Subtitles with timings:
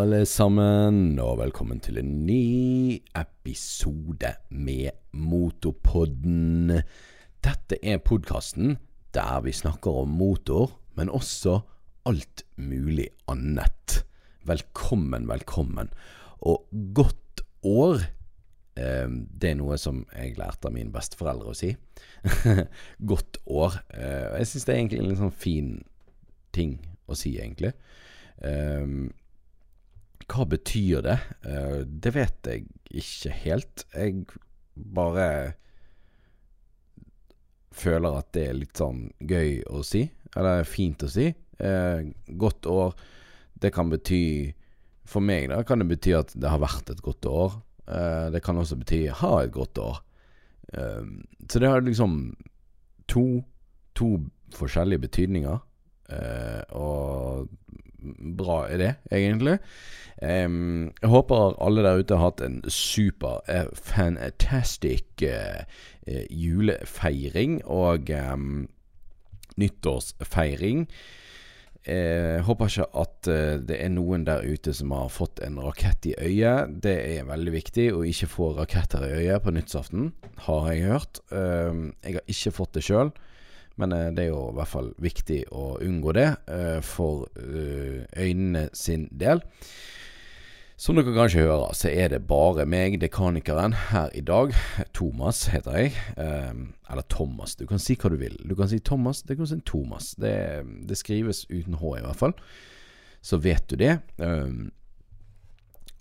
[0.00, 6.70] alle sammen, og velkommen til en ny episode med Motorpodden.
[7.44, 8.78] Dette er podkasten
[9.12, 11.58] der vi snakker om motor, men også
[12.08, 13.98] alt mulig annet.
[14.48, 15.92] Velkommen, velkommen.
[16.48, 16.64] Og
[16.94, 18.00] godt år.
[18.80, 21.74] Eh, det er noe som jeg lærte av mine besteforeldre å si.
[23.12, 23.82] godt år.
[23.92, 25.72] Eh, jeg syns det er egentlig en litt sånn fin
[26.56, 27.74] ting å si, egentlig.
[28.40, 29.10] Um,
[30.30, 31.18] hva betyr det?
[31.46, 32.66] Uh, det vet jeg
[33.02, 33.84] ikke helt.
[33.94, 34.24] Jeg
[34.74, 35.26] bare
[37.74, 40.04] føler at det er litt sånn gøy å si.
[40.36, 41.30] Eller fint å si.
[41.60, 42.94] Uh, godt år.
[43.60, 44.54] Det kan bety
[45.10, 47.58] For meg da kan det bety at det har vært et godt år.
[47.90, 50.04] Uh, det kan også bety ha et godt år.
[50.70, 52.12] Så det har liksom
[53.10, 53.40] to,
[53.98, 54.20] to
[54.54, 55.56] forskjellige betydninger.
[56.78, 57.48] og
[58.38, 59.58] bra idé, egentlig.
[60.20, 65.62] Um, jeg håper alle der ute har hatt en super, uh, fantastic uh,
[66.04, 68.68] uh, julefeiring og um,
[69.56, 70.84] nyttårsfeiring.
[71.80, 73.28] Jeg håper ikke at
[73.64, 76.74] det er noen der ute som har fått en rakett i øyet.
[76.84, 80.10] Det er veldig viktig å ikke få raketter i øyet på nyttsaften,
[80.44, 81.22] har jeg hørt.
[81.32, 83.14] Jeg har ikke fått det sjøl.
[83.80, 88.04] Men eh, det er jo i hvert fall viktig å unngå det eh, for eh,
[88.16, 89.42] øynene sin del.
[90.80, 94.54] Som dere kanskje hører, så er det bare meg, dekanikeren, her i dag.
[94.96, 95.90] Thomas heter jeg.
[96.16, 97.52] eller Thomas.
[97.60, 98.38] Du kan si hva du vil.
[98.48, 100.14] Du kan si Thomas, det kan si Thomas.
[100.16, 100.32] Det,
[100.88, 102.32] det skrives uten H, i hvert fall.
[103.20, 103.98] Så vet du det.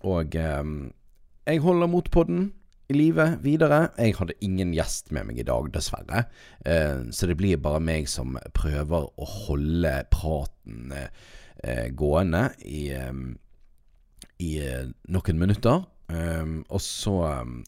[0.07, 2.53] og jeg holder mot podden
[2.89, 3.91] i livet videre.
[4.01, 6.23] Jeg hadde ingen gjest med meg i dag, dessverre.
[6.65, 13.13] Eh, så det blir bare meg som prøver å holde praten eh, gående i, eh,
[14.41, 14.51] i
[15.13, 15.85] noen minutter.
[16.09, 17.11] Og så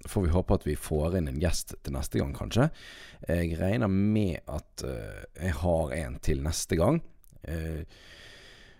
[0.09, 2.71] får vi håpe at vi får inn en gjest til neste gang, kanskje.
[3.29, 6.97] Jeg regner med at jeg har en til neste gang.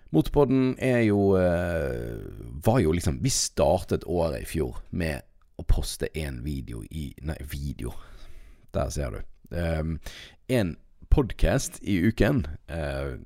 [0.10, 5.22] Motorpodden er jo Var jo liksom Vi startet året i fjor med
[5.62, 7.94] å poste én video i Nei, video.
[8.74, 9.22] Der ser du.
[9.52, 10.00] Um,
[10.50, 10.76] en
[11.12, 12.46] podkast i uken.
[12.72, 13.20] Uh,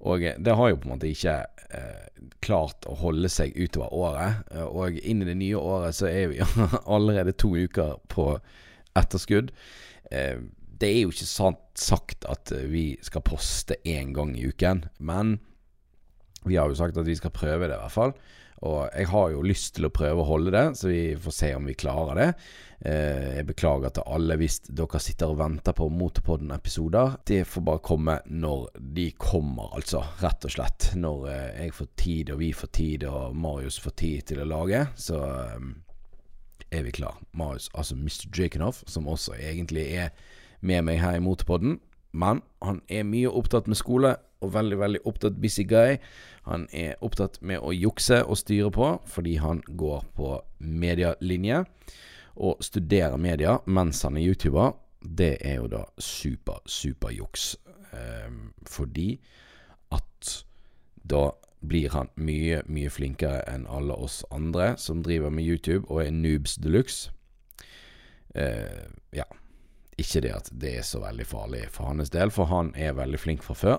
[0.00, 2.06] og det har jo på en måte ikke uh,
[2.44, 4.40] klart å holde seg utover året.
[4.54, 6.40] Uh, og inn i det nye året så er vi
[6.96, 8.32] allerede to uker på
[8.98, 9.52] etterskudd.
[10.10, 15.36] det er jo ikke sant sagt at vi skal poste én gang i uken, men
[16.42, 18.16] vi har jo sagt at vi skal prøve det, i hvert fall.
[18.68, 21.48] Og jeg har jo lyst til å prøve å holde det, så vi får se
[21.56, 22.28] om vi klarer det.
[22.80, 27.16] Eh, jeg beklager til alle hvis dere sitter og venter på Motorpodden-episoder.
[27.28, 30.02] Det får bare komme når de kommer, altså.
[30.20, 30.90] Rett og slett.
[31.00, 34.48] Når eh, jeg får tid, og vi får tid, og Marius får tid til å
[34.52, 35.70] lage, så eh,
[36.70, 37.16] er vi klar.
[37.32, 38.28] Marius, altså Mr.
[38.28, 40.12] Jakenhoff, som også egentlig er
[40.60, 41.78] med meg her i Motorpodden.
[42.12, 45.98] Men han er mye opptatt med skole, og veldig, veldig opptatt busy guy.
[46.48, 51.64] Han er opptatt med å jukse og styre på, fordi han går på medialinje
[52.40, 54.72] og studerer media mens han er YouTuber.
[55.00, 57.54] Det er jo da super, super juks.
[57.92, 58.32] Eh,
[58.68, 59.14] fordi
[59.92, 60.34] at
[61.10, 61.30] da
[61.60, 66.14] blir han mye, mye flinkere enn alle oss andre som driver med YouTube og er
[66.14, 67.10] noobs de luxe.
[68.34, 69.26] Eh, ja.
[70.00, 73.20] Ikke det at det er så veldig farlig for hans del, for han er veldig
[73.20, 73.78] flink fra før.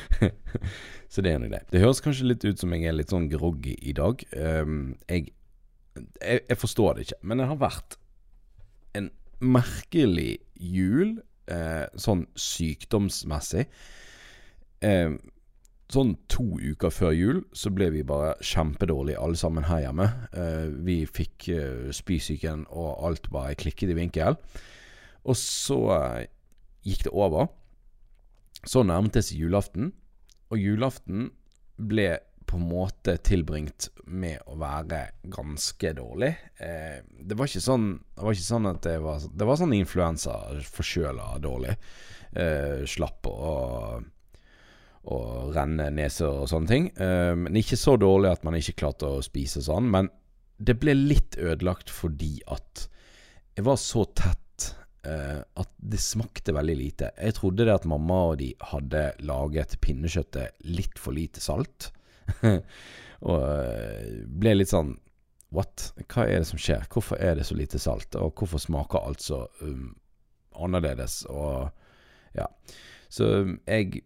[1.12, 1.64] så det er nå det.
[1.72, 4.24] Det høres kanskje litt ut som jeg er litt sånn groggy i dag.
[4.32, 5.32] Um, jeg,
[6.22, 7.98] jeg, jeg, forstår det ikke, men det har vært
[8.98, 9.10] en
[9.44, 11.18] merkelig jul,
[11.52, 13.66] eh, sånn sykdomsmessig.
[14.86, 15.18] Eh,
[15.92, 20.08] sånn to uker før jul så ble vi bare kjempedårlige alle sammen her hjemme.
[20.32, 24.40] Eh, vi fikk eh, spysyken, og alt bare klikket i vinkel.
[25.28, 26.28] Og så eh,
[26.88, 27.50] gikk det over.
[28.64, 29.92] Så seg julaften,
[30.48, 31.28] og julaften
[31.76, 32.16] ble
[32.48, 36.30] på en måte tilbringt med å være ganske dårlig.
[36.56, 39.74] Eh, det, var ikke sånn, det var ikke sånn at det var Det var sånn
[39.76, 40.36] influensa,
[40.72, 41.76] forkjøla dårlig.
[42.32, 43.52] Eh, slapp å
[45.08, 46.88] og renne neser og sånne ting.
[47.00, 49.88] Eh, men ikke så dårlig at man ikke klarte å spise sånn.
[49.92, 50.10] Men
[50.58, 52.88] det ble litt ødelagt fordi at
[53.56, 54.42] jeg var så tett
[55.08, 57.10] at det smakte veldig lite.
[57.16, 61.90] Jeg trodde det at mamma og de hadde laget pinnekjøttet litt for lite salt.
[63.28, 64.96] og uh, ble litt sånn
[65.48, 65.94] What?
[66.12, 66.82] Hva er det som skjer?
[66.92, 68.12] Hvorfor er det så lite salt?
[68.20, 69.94] Og hvorfor smaker alt så um,
[70.52, 71.22] annerledes?
[71.32, 71.70] Og
[72.36, 72.44] ja.
[73.08, 74.02] Så um, jeg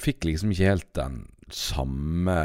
[0.00, 2.36] fikk liksom ikke helt den samme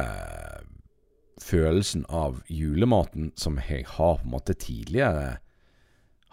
[1.44, 5.38] følelsen av julematen som jeg har på en måte tidligere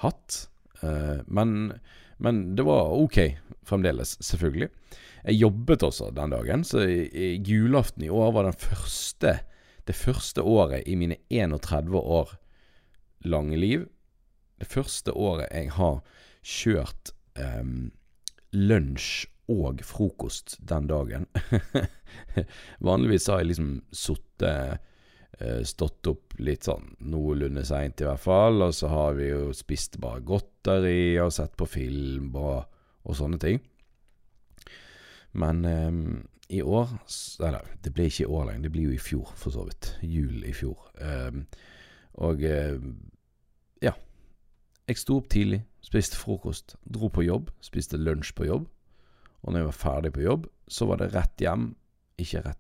[0.05, 0.47] hatt.
[0.83, 1.73] Uh, men,
[2.19, 3.19] men, det var ok
[3.67, 4.69] fremdeles, selvfølgelig.
[5.23, 9.39] Jeg jobbet også den dagen, så i, i julaften i år var første,
[9.87, 12.35] det første året i mine 31 år
[13.25, 13.87] lange liv.
[14.59, 16.01] Det første året jeg har
[16.43, 17.93] kjørt um,
[18.53, 21.27] lunsj og frokost den dagen.
[22.87, 24.79] Vanligvis har jeg liksom sittet
[25.41, 28.63] eh, Stått opp litt sånn noenlunde seint, i hvert fall.
[28.63, 30.23] Og så har vi jo spist bare
[30.63, 32.65] godteri og sett på film og,
[33.05, 33.61] og sånne ting.
[35.33, 35.93] Men eh,
[36.53, 36.89] i år
[37.41, 38.63] Eller, det ble ikke i år lenger.
[38.63, 39.99] Det blir jo i fjor, for så vidt.
[40.03, 40.79] Jul i fjor.
[41.01, 41.43] Eh,
[42.21, 42.79] og eh,
[43.83, 43.95] ja.
[44.87, 48.69] Jeg sto opp tidlig, spiste frokost, dro på jobb, spiste lunsj på jobb.
[49.43, 51.73] Og når jeg var ferdig på jobb, så var det rett hjem.
[52.21, 52.59] Ikke rett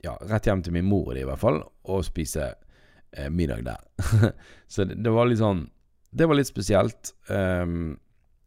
[0.00, 2.54] Ja, rett hjem til min mor i hvert fall, og spise
[3.12, 3.82] eh, middag der.
[4.72, 5.66] så det, det, var litt sånn
[6.10, 7.12] Det var litt spesielt.
[7.30, 7.98] Um,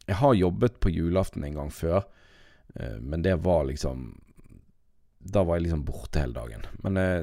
[0.04, 2.04] jeg har jobbet på julaften en gang før,
[2.76, 4.12] uh, men det var liksom
[5.24, 6.66] da var jeg liksom borte hele dagen.
[6.84, 7.22] Men eh,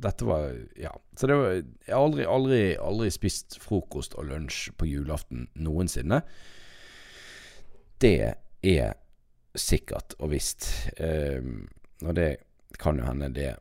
[0.00, 0.92] dette var Ja.
[1.16, 6.22] Så det var Jeg har aldri, aldri, aldri spist frokost og lunsj på julaften noensinne.
[8.00, 8.94] Det er
[9.54, 10.70] sikkert og visst.
[10.96, 11.44] Eh,
[12.02, 12.30] og det
[12.80, 13.52] kan jo hende det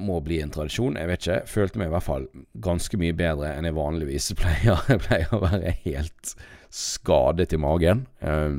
[0.00, 0.96] må bli en tradisjon.
[0.98, 1.38] Jeg vet ikke.
[1.50, 2.26] Følte meg i hvert fall
[2.64, 4.80] ganske mye bedre enn jeg vanligvis pleier.
[4.88, 6.34] Jeg pleier å være helt
[6.70, 8.58] skadet i magen eh,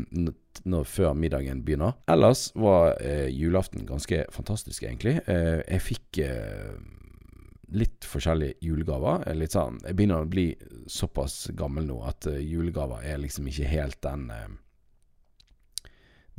[0.68, 1.96] når, før middagen begynner.
[2.12, 5.20] Ellers var eh, julaften ganske fantastisk, egentlig.
[5.32, 6.74] Eh, jeg fikk eh,
[7.72, 9.24] litt forskjellige julegaver.
[9.38, 10.50] Litt sånn, jeg begynner å bli
[10.92, 14.50] såpass gammel nå at uh, julegaver er liksom ikke helt den uh,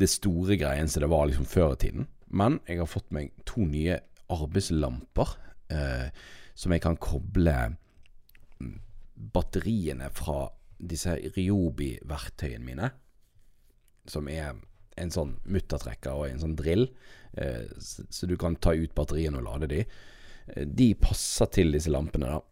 [0.01, 2.09] det store greien som det var liksom før i tiden.
[2.33, 4.01] Men jeg har fått meg to nye
[4.33, 5.37] arbeidslamper
[5.73, 6.09] eh,
[6.55, 7.55] som jeg kan koble
[8.61, 8.77] mm,
[9.35, 10.47] batteriene fra
[10.83, 12.91] disse Ryobi-verktøyene mine.
[14.11, 14.57] Som er
[15.01, 16.89] en sånn muttertrekker og en sånn drill,
[17.39, 19.85] eh, så, så, du kan ta ut batteriene og lade de.
[20.53, 22.43] Eh, de passer til disse lampene, da.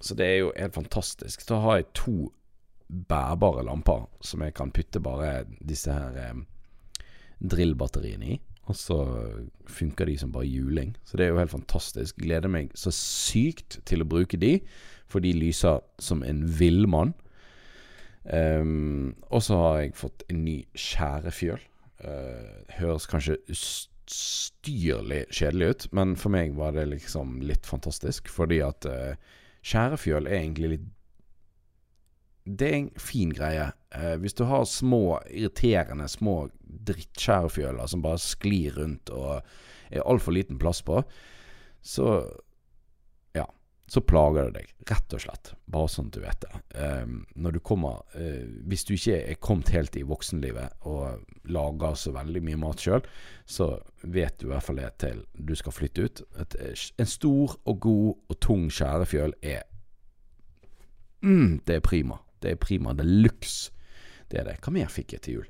[0.00, 1.42] Så det er jo helt fantastisk.
[1.42, 2.16] Så har jeg to
[2.88, 6.44] bærbare lamper som jeg kan putte bare disse her eh,
[7.38, 8.38] drillbatteriene i.
[8.68, 8.98] Og så
[9.68, 10.92] funker de som bare juling.
[11.04, 12.18] Så det er jo helt fantastisk.
[12.20, 14.58] Gleder meg så sykt til å bruke de,
[15.08, 17.14] for de lyser som en villmann.
[18.28, 21.64] Um, og så har jeg fått en ny skjærefjøl.
[22.04, 23.38] Uh, høres kanskje
[24.08, 28.28] styrlig kjedelig ut, men for meg var det liksom litt fantastisk.
[28.32, 30.88] Fordi at uh, er egentlig litt
[32.48, 33.66] det er en fin greie.
[33.92, 36.48] Eh, hvis du har små, irriterende små
[36.88, 39.40] drittskjærefjøler som bare sklir rundt og
[39.90, 41.00] er altfor liten plass på,
[41.80, 42.08] så
[43.36, 43.46] ja,
[43.88, 45.52] så plager det deg, rett og slett.
[45.70, 46.60] Bare sånn at du vet det.
[46.76, 51.96] Um, når du kommer uh, Hvis du ikke er kommet helt i voksenlivet og lager
[51.96, 53.06] så veldig mye mat sjøl,
[53.48, 53.70] så
[54.02, 56.22] vet du i hvert fall det til du skal flytte ut.
[56.42, 56.58] Et,
[56.98, 59.64] en stor og god og tung skjærefjøl er
[61.24, 62.20] mm, Det er prima.
[62.42, 63.56] Det er prima Det er luks.
[64.28, 64.58] Det er det.
[64.60, 65.48] Hva mer fikk jeg til jul?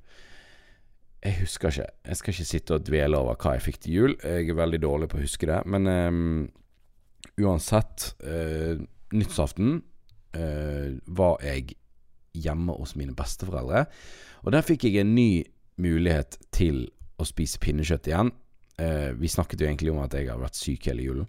[1.28, 1.90] Jeg husker ikke.
[2.08, 4.14] Jeg skal ikke sitte og dvele over hva jeg fikk til jul.
[4.23, 5.58] Jeg er veldig dårlig på å huske det.
[5.68, 6.47] Men um,
[7.42, 8.80] uansett, uh,
[9.12, 9.75] nyttårsaften
[10.38, 11.75] uh, var jeg
[12.38, 13.85] hjemme hos mine besteforeldre.
[14.47, 15.44] Og der fikk jeg en ny
[15.82, 16.87] mulighet til
[17.20, 18.32] å spise pinnekjøtt igjen.
[18.80, 21.28] Uh, vi snakket jo egentlig om at jeg har vært syk hele julen.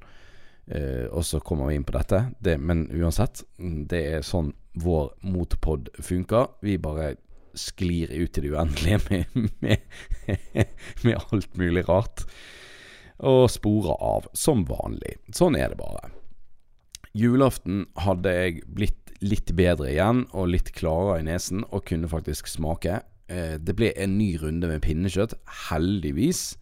[0.69, 2.23] Uh, og så kommer vi inn på dette.
[2.39, 6.53] Det, men uansett, det er sånn vår motpod funker.
[6.63, 7.17] Vi bare
[7.57, 10.65] sklir ut i det uendelige med, med,
[11.03, 12.25] med, alt mulig rart.
[13.19, 15.17] Og sporer av, som vanlig.
[15.35, 16.11] Sånn er det bare.
[17.17, 22.47] Julaften hadde jeg blitt litt bedre igjen, og litt klarere i nesen, og kunne faktisk
[22.47, 23.01] smake.
[23.27, 25.35] Eh, det ble en ny runde med pinnekjøtt,
[25.67, 26.53] heldigvis.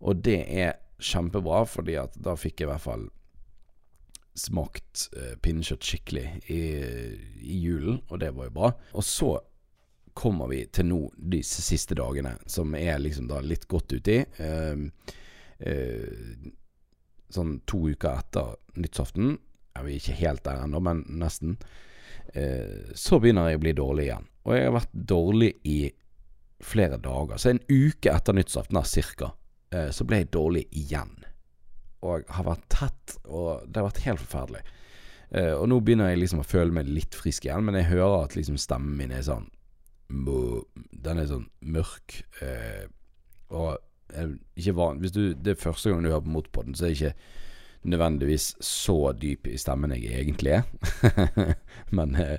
[0.00, 3.06] Og det er kjempebra, fordi at da fikk jeg i hvert fall
[4.36, 6.62] smakt eh, pinnekjøtt skikkelig i,
[7.40, 8.72] i, julen, og det var jo bra.
[8.96, 9.36] Og så
[10.16, 14.22] kommer vi til nå disse siste dagene, som er liksom da litt godt uti.
[14.22, 14.84] Eh,
[15.58, 16.46] eh,
[17.32, 19.36] sånn to uker etter nyttårsaften.
[19.76, 21.58] Er vi ikke helt der ennå, men nesten.
[22.32, 24.28] Eh, så begynner jeg å bli dårlig igjen.
[24.46, 25.78] Og jeg har vært dårlig i
[26.64, 27.36] flere dager.
[27.36, 29.32] Så en uke etter nyttårsaften, cirka,
[29.70, 31.12] eh, så ble jeg dårlig igjen
[32.06, 34.62] og har vært tett, og det har vært helt forferdelig.
[35.30, 38.26] Eh, og nå begynner jeg liksom å føle meg litt frisk igjen, men jeg hører
[38.26, 39.48] at liksom stemmen min er sånn
[40.08, 42.20] Den er sånn mørk.
[42.44, 42.86] Eh,
[43.54, 43.78] og
[44.56, 46.96] ikke van, Hvis du, det er første gang du hører på Motpodden, så er det
[47.00, 47.14] ikke
[47.86, 50.64] nødvendigvis så dyp i stemmen jeg egentlig er.
[51.96, 52.38] Men eh,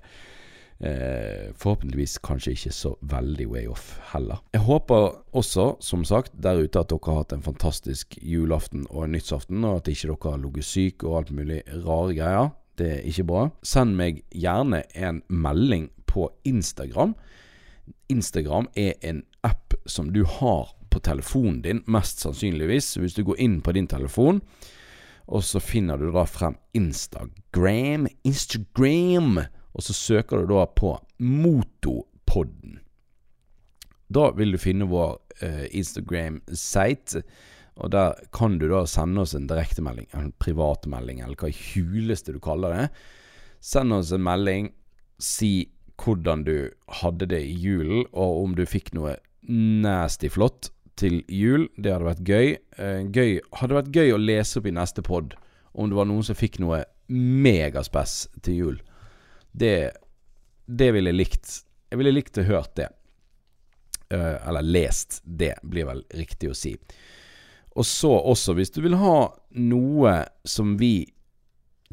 [0.80, 4.42] eh, forhåpentligvis kanskje ikke så veldig way off heller.
[4.54, 9.10] Jeg håper også, som sagt, der ute at dere har hatt en fantastisk julaften og
[9.10, 12.50] nyttsaften, og at ikke dere har ligget syk og alt mulig rare greier.
[12.78, 13.48] Det er ikke bra.
[13.66, 17.16] Send meg gjerne en melding på Instagram.
[18.08, 22.96] Instagram er en app som du har på telefonen din, mest sannsynligvis.
[22.98, 24.42] Hvis du går inn på din telefon,
[25.28, 28.08] og så finner du da frem Instagram.
[28.24, 29.42] Instagram!
[29.78, 32.80] Og så søker du da på Motopodden.
[34.08, 37.22] Da vil du finne vår eh, Instagram-site.
[37.78, 42.34] Og der kan du da sende oss en direktemelding, en privatmelding, eller hva i huleste
[42.34, 42.88] du kaller det.
[43.62, 44.72] Send oss en melding.
[45.22, 45.68] Si
[46.02, 46.70] hvordan du
[47.02, 51.68] hadde det i julen, og om du fikk noe nasty flott til jul.
[51.78, 52.54] Det hadde vært gøy.
[52.78, 53.40] Eh, gøy.
[53.60, 55.36] Hadde vært gøy å lese opp i neste pod
[55.78, 58.78] om det var noen som fikk noe megaspess til jul.
[59.54, 59.92] Det,
[60.66, 61.52] det ville jeg likt.
[61.92, 62.90] Jeg ville likt å hørt det.
[64.08, 66.74] Uh, eller lest det, blir vel riktig å si.
[67.78, 70.14] Og så også, hvis du vil ha noe
[70.48, 71.10] som vi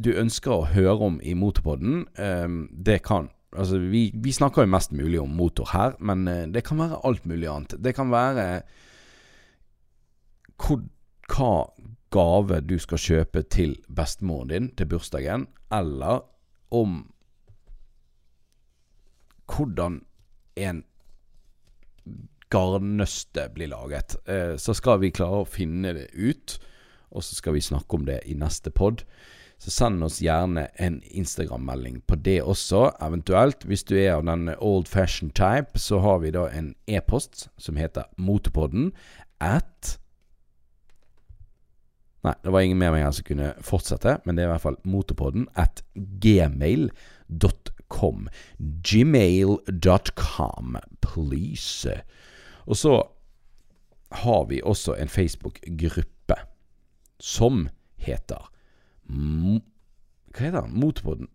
[0.01, 4.73] du ønsker å høre om i Motorpodden, um, det kan Altså, vi, vi, snakker jo
[4.73, 7.77] mest mulig om motor her, men uh, det kan være alt mulig annet.
[7.85, 8.47] Det kan være
[10.59, 10.83] hvor,
[11.31, 11.53] hva
[12.15, 16.23] gave du skal kjøpe til bestemoren din til bursdagen, eller
[16.75, 17.01] om
[19.51, 20.01] hvordan
[20.57, 20.85] en
[22.55, 24.17] garnnøste blir laget.
[24.31, 26.59] Eh, så skal vi klare å finne det ut,
[27.15, 29.05] og så skal vi snakke om det i neste pod.
[29.65, 32.91] Så send oss gjerne en Instagram-melding på det også.
[33.01, 37.49] Eventuelt, hvis du er av den old fashion type, så har vi da en e-post
[37.57, 38.93] som heter motepodden
[39.41, 39.99] at
[42.25, 44.65] Nei, det var ingen mer meg her som kunne fortsette, men det er i hvert
[44.65, 45.83] fall motepodden at
[46.25, 46.89] gmail.com.
[48.89, 50.69] Gmail.com,
[51.05, 51.93] please.
[52.65, 52.95] Og så
[54.25, 56.37] har vi også en Facebook-gruppe
[57.21, 57.69] som
[58.01, 58.54] heter
[59.09, 60.77] Hva heter den?
[60.81, 61.31] Motorpodden?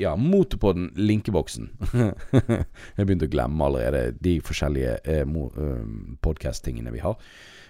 [0.00, 1.68] Ja, Motorpodden Linkeboksen.
[2.96, 5.82] Jeg begynte å glemme allerede de forskjellige eh, eh
[6.24, 7.18] podkast-tingene vi har.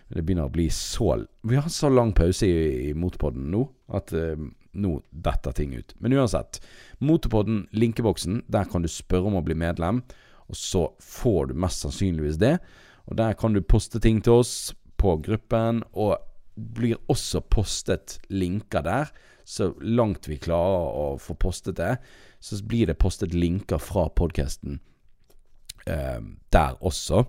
[0.08, 4.12] Det begynner å bli så Vi har så lang pause i, i Motorpodden nå at
[4.16, 4.38] uh,
[4.72, 5.94] nå detter ting ut.
[5.98, 6.60] Men uansett.
[6.98, 10.02] Motorpodden, linkeboksen, der kan du spørre om å bli medlem.
[10.48, 12.56] Og så får du mest sannsynligvis det.
[13.08, 14.54] Og der kan du poste ting til oss
[15.00, 15.82] på gruppen.
[15.92, 16.16] Og
[16.58, 19.12] blir også postet linker der.
[19.44, 21.96] Så langt vi klarer å få postet det,
[22.40, 24.80] så blir det postet linker fra podkasten
[25.86, 26.20] eh,
[26.52, 27.24] der også.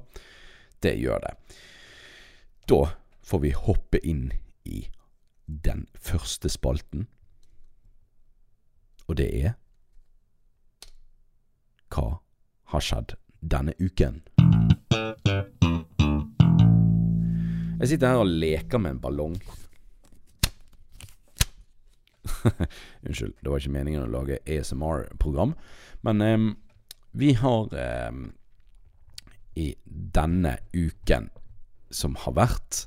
[0.84, 1.34] Det gjør det.
[2.70, 2.82] Da
[3.24, 4.32] får vi hoppe inn
[4.66, 4.84] i
[5.46, 7.08] den første spalten.
[9.08, 9.56] Og det er
[11.90, 12.20] Hva
[12.70, 14.22] har skjedd denne uken?
[17.80, 19.36] Jeg sitter her og leker med en ballong.
[23.08, 25.54] Unnskyld, det var ikke meningen å lage ASMR-program.
[26.04, 26.42] Men eh,
[27.16, 28.18] vi har eh,
[29.60, 29.70] i
[30.20, 31.30] denne uken
[31.90, 32.82] som har vært,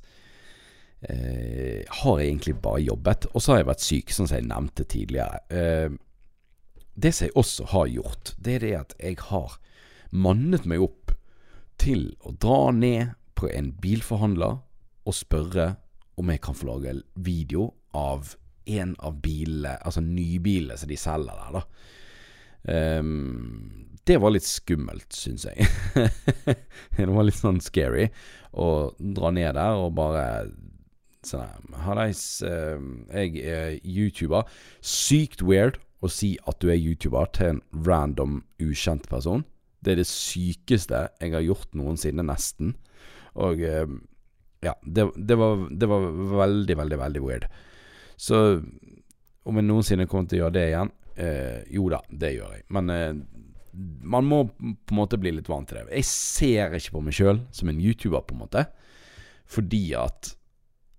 [1.08, 3.30] eh, har jeg egentlig bare jobbet.
[3.32, 5.40] Og så har jeg vært syk, sånn som jeg nevnte tidligere.
[5.48, 5.88] Eh,
[6.92, 9.56] det som jeg også har gjort, det er det at jeg har
[10.12, 11.16] mannet meg opp
[11.80, 14.60] til å dra ned på en bilforhandler
[15.06, 15.72] og spørre
[16.20, 18.34] om jeg kan få lage video av
[18.70, 21.62] en av bilene, altså nybilene som de selger der, da.
[23.02, 25.66] Um, det var litt skummelt, syns jeg.
[26.96, 28.08] det var litt sånn scary
[28.52, 30.26] å dra ned der og bare
[31.26, 32.78] sånn Hallais, uh,
[33.14, 34.46] jeg er YouTuber.
[34.82, 39.46] Sykt weird å si at du er YouTuber til en random, ukjent person.
[39.82, 42.74] Det er det sykeste jeg har gjort noensinne, nesten.
[43.38, 43.86] Og uh,
[44.62, 47.46] ja, det, det, var, det var veldig, veldig, veldig weird.
[48.16, 48.36] Så
[49.42, 52.66] om jeg noensinne kommer til å gjøre det igjen eh, Jo da, det gjør jeg.
[52.76, 53.08] Men eh,
[53.72, 55.88] man må på en måte bli litt vant til det.
[55.96, 58.66] Jeg ser ikke på meg sjøl som en YouTuber, på en måte.
[59.50, 60.34] Fordi at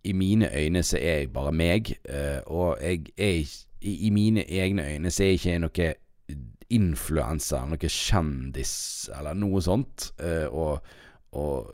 [0.03, 1.96] i mine øyne så er jeg bare meg.
[2.03, 3.46] eh, og jeg er
[3.84, 5.93] i, i, mine egne øyne så er jeg ikke noe
[6.74, 8.75] influenser, noe kjendis
[9.17, 10.10] eller noe sånt.
[10.22, 10.93] Uh, og,
[11.36, 11.74] og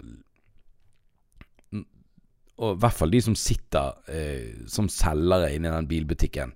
[2.60, 6.52] og i hvert fall de som sitter eh, som selgere inne i den bilbutikken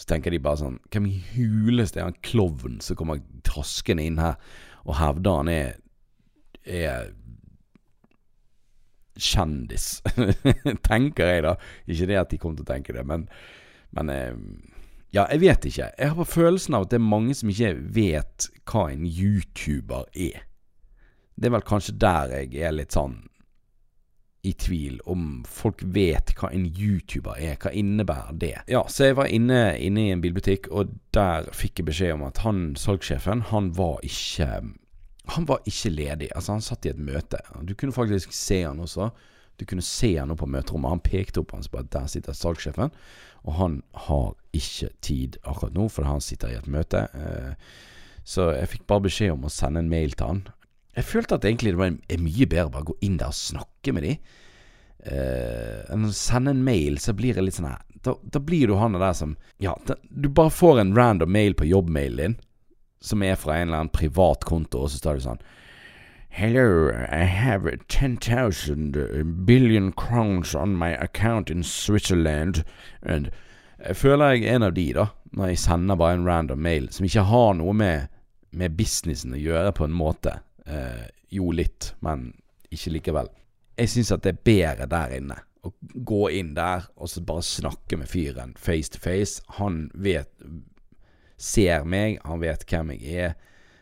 [0.00, 4.20] så tenker de bare sånn Hvem i huleste er han klovn som kommer traskende inn
[4.22, 4.38] her
[4.82, 5.74] og hevder han er,
[6.66, 7.12] er
[9.14, 10.00] kjendis.
[10.88, 11.52] Tenker jeg, da.
[11.86, 13.28] Ikke det at de kommer til å tenke det, men,
[13.94, 14.32] men eh,
[15.12, 15.90] Ja, jeg vet ikke.
[15.92, 20.08] Jeg har på følelsen av at det er mange som ikke vet hva en YouTuber
[20.16, 20.46] er.
[21.36, 23.20] Det er vel kanskje der jeg er litt sånn
[24.42, 27.54] i tvil om folk vet hva en YouTuber er.
[27.62, 28.54] Hva innebærer det?
[28.70, 32.24] Ja, så jeg var inne, inne i en bilbutikk, og der fikk jeg beskjed om
[32.26, 34.48] at han salgssjefen, han var ikke
[35.30, 36.28] Han var ikke ledig.
[36.34, 37.38] Altså, han satt i et møte.
[37.62, 39.12] Du kunne faktisk se han også.
[39.54, 40.90] Du kunne se han opp på møterommet.
[40.90, 42.90] Han pekte opp hans på at der sitter salgssjefen,
[43.46, 43.76] og han
[44.08, 47.04] har ikke tid akkurat nå, fordi han sitter i et møte.
[47.14, 47.54] Eh,
[48.24, 50.42] så jeg fikk bare beskjed om å sende en mail til han.
[50.96, 53.94] Jeg følte at egentlig det var mye bedre bare å gå inn der og snakke
[53.96, 54.32] med dem.
[55.02, 58.66] Eh, enn å sende en mail, så blir det litt sånn her da, da, blir
[58.66, 62.36] du han der som Ja, da, du bare får en random mail på jobbmailen din,
[63.00, 65.44] som er fra en eller annen privat konto, og så står det sånn
[66.32, 72.64] Hello, I have 10,000 billion crowns on my account in Switzerland.
[73.02, 73.28] And
[73.84, 75.06] jeg føler jeg er en av de, da,
[75.36, 78.08] når jeg sender bare en random mail som ikke har noe med,
[78.48, 80.38] med businessen å gjøre, på en måte.
[80.66, 82.30] Eh, jo, litt, men
[82.72, 83.30] ikke likevel.
[83.78, 85.38] Jeg syns at det er bedre der inne.
[85.62, 89.42] Å gå inn der og så bare snakke med fyren face to face.
[89.58, 90.30] Han vet
[91.42, 93.32] Ser meg, han vet hvem jeg er,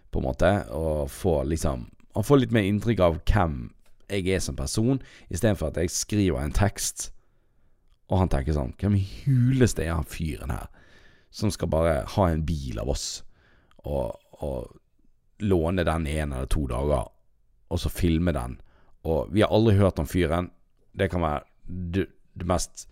[0.08, 3.58] på en måte, og får liksom Han får litt mer inntrykk av hvem
[4.10, 7.10] jeg er som person, istedenfor at jeg skriver en tekst,
[8.10, 10.66] og han tenker sånn Hvem i huleste er han fyren her,
[11.30, 13.22] som skal bare ha en bil av oss,
[13.84, 14.79] og, og
[15.40, 17.10] låne den en eller to dager,
[17.70, 18.58] og så filme den.
[19.08, 20.50] Og vi har aldri hørt om fyren.
[20.92, 22.06] Det kan være det,
[22.36, 22.88] det mest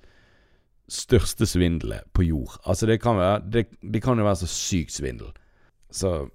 [0.88, 2.56] største svindelet på jord.
[2.64, 5.32] Altså, det kan, være, det, det kan jo være så sykt svindel.
[5.90, 6.28] Så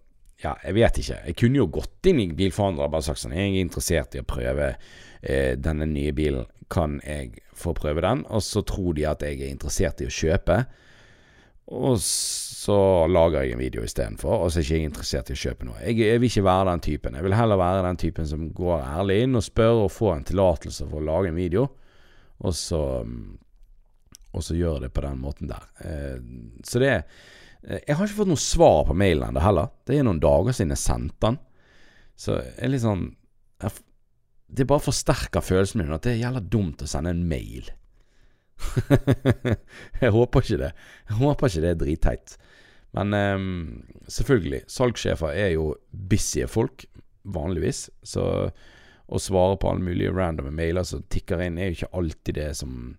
[0.43, 1.19] ja, jeg vet ikke.
[1.29, 4.21] Jeg kunne jo gått inn i bilforhandlere og bare sagt sånn Jeg er interessert i
[4.21, 6.45] å prøve eh, denne nye bilen.
[6.73, 8.25] Kan jeg få prøve den?
[8.33, 10.63] Og så tror de at jeg er interessert i å kjøpe.
[11.71, 15.39] Og så lager jeg en video istedenfor, og så er jeg ikke interessert i å
[15.39, 15.77] kjøpe noe.
[15.79, 17.15] Jeg, jeg, vil ikke være den typen.
[17.15, 20.27] Jeg vil heller være den typen som går ærlig inn og spør og får en
[20.27, 21.69] tillatelse for å lage en video,
[22.43, 22.81] og så,
[24.33, 25.69] og så gjør det på den måten der.
[25.87, 26.19] Eh,
[26.67, 29.71] så det eh, Jeg har ikke fått noe svar på mailen ennå heller.
[29.87, 31.39] Det er noen dager siden jeg sendte den.
[32.19, 33.07] Så jeg er litt sånn
[33.63, 33.79] jeg,
[34.53, 37.71] Det bare forsterker følelsen min at det er jævla dumt å sende en mail.
[40.01, 40.71] jeg håper ikke det.
[41.09, 42.35] Jeg håper ikke det er dritteit.
[42.93, 46.85] Men um, selvfølgelig, salgssjefer er jo busy folk,
[47.23, 47.87] vanligvis.
[48.05, 48.23] Så
[49.13, 52.51] å svare på alle mulige randome mailer som tikker inn, er jo ikke alltid det
[52.57, 52.95] som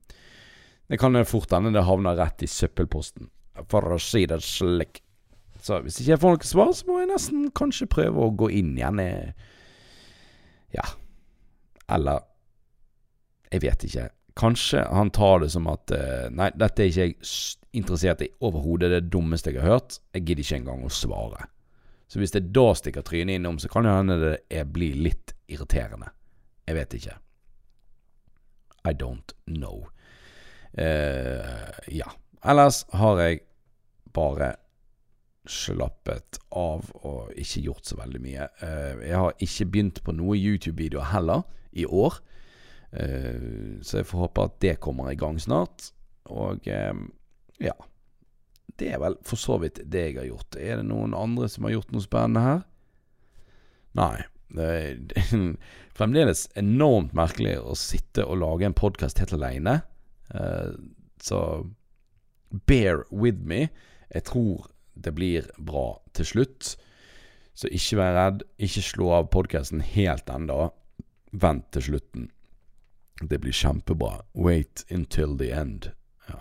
[0.90, 3.31] Det kan fort hende det havner rett i søppelposten,
[3.72, 5.00] for å si det slik.
[5.64, 8.50] Så hvis ikke jeg får noe svar, så må jeg nesten kanskje prøve å gå
[8.53, 9.00] inn igjen.
[10.77, 10.85] Ja.
[11.88, 12.27] Eller
[13.55, 14.09] Jeg vet ikke.
[14.35, 17.18] Kanskje han tar det som at uh, Nei, dette er ikke jeg
[17.75, 18.90] interessert i overhodet.
[18.90, 19.99] Det dummeste jeg har hørt.
[20.14, 21.47] Jeg gidder ikke engang å svare.
[22.11, 26.11] Så hvis det da stikker trynet innom, så kan det hende det blir litt irriterende.
[26.66, 27.16] Jeg vet ikke.
[28.85, 29.87] I don't know.
[30.79, 32.11] Uh, ja.
[32.44, 33.40] Ellers har jeg
[34.14, 34.55] bare
[35.49, 38.49] slappet av og ikke gjort så veldig mye.
[38.62, 42.20] Uh, jeg har ikke begynt på noe YouTube-videoer heller i år.
[42.94, 45.90] Uh, så jeg får håpe at det kommer i gang snart.
[46.30, 47.09] Og um,
[47.62, 47.74] ja.
[48.74, 50.57] Det er vel for så vidt det jeg har gjort.
[50.59, 52.62] Er det noen andre som har gjort noe spennende her?
[53.98, 54.16] Nei.
[54.54, 54.98] Det er
[55.98, 59.80] fremdeles enormt merkelig å sitte og lage en podkast helt aleine.
[60.35, 60.74] Uh,
[61.22, 61.40] så
[62.66, 63.68] bear with me.
[64.14, 66.74] Jeg tror det blir bra til slutt.
[67.54, 68.44] Så ikke vær redd.
[68.62, 70.70] Ikke slå av podkasten helt enda.
[71.33, 72.30] Vent til slutten.
[73.20, 74.24] Det blir kjempebra.
[74.33, 75.90] Wait until the end.
[76.29, 76.40] Ja,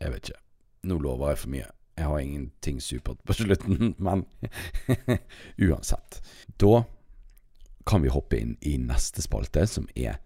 [0.00, 0.40] jeg vet ikke.
[0.82, 1.70] Nå lover jeg for mye.
[1.96, 4.24] Jeg har ingenting supert på slutten, men
[5.68, 6.20] uansett.
[6.60, 6.82] Da
[7.86, 10.20] kan vi hoppe inn i neste spalte, som er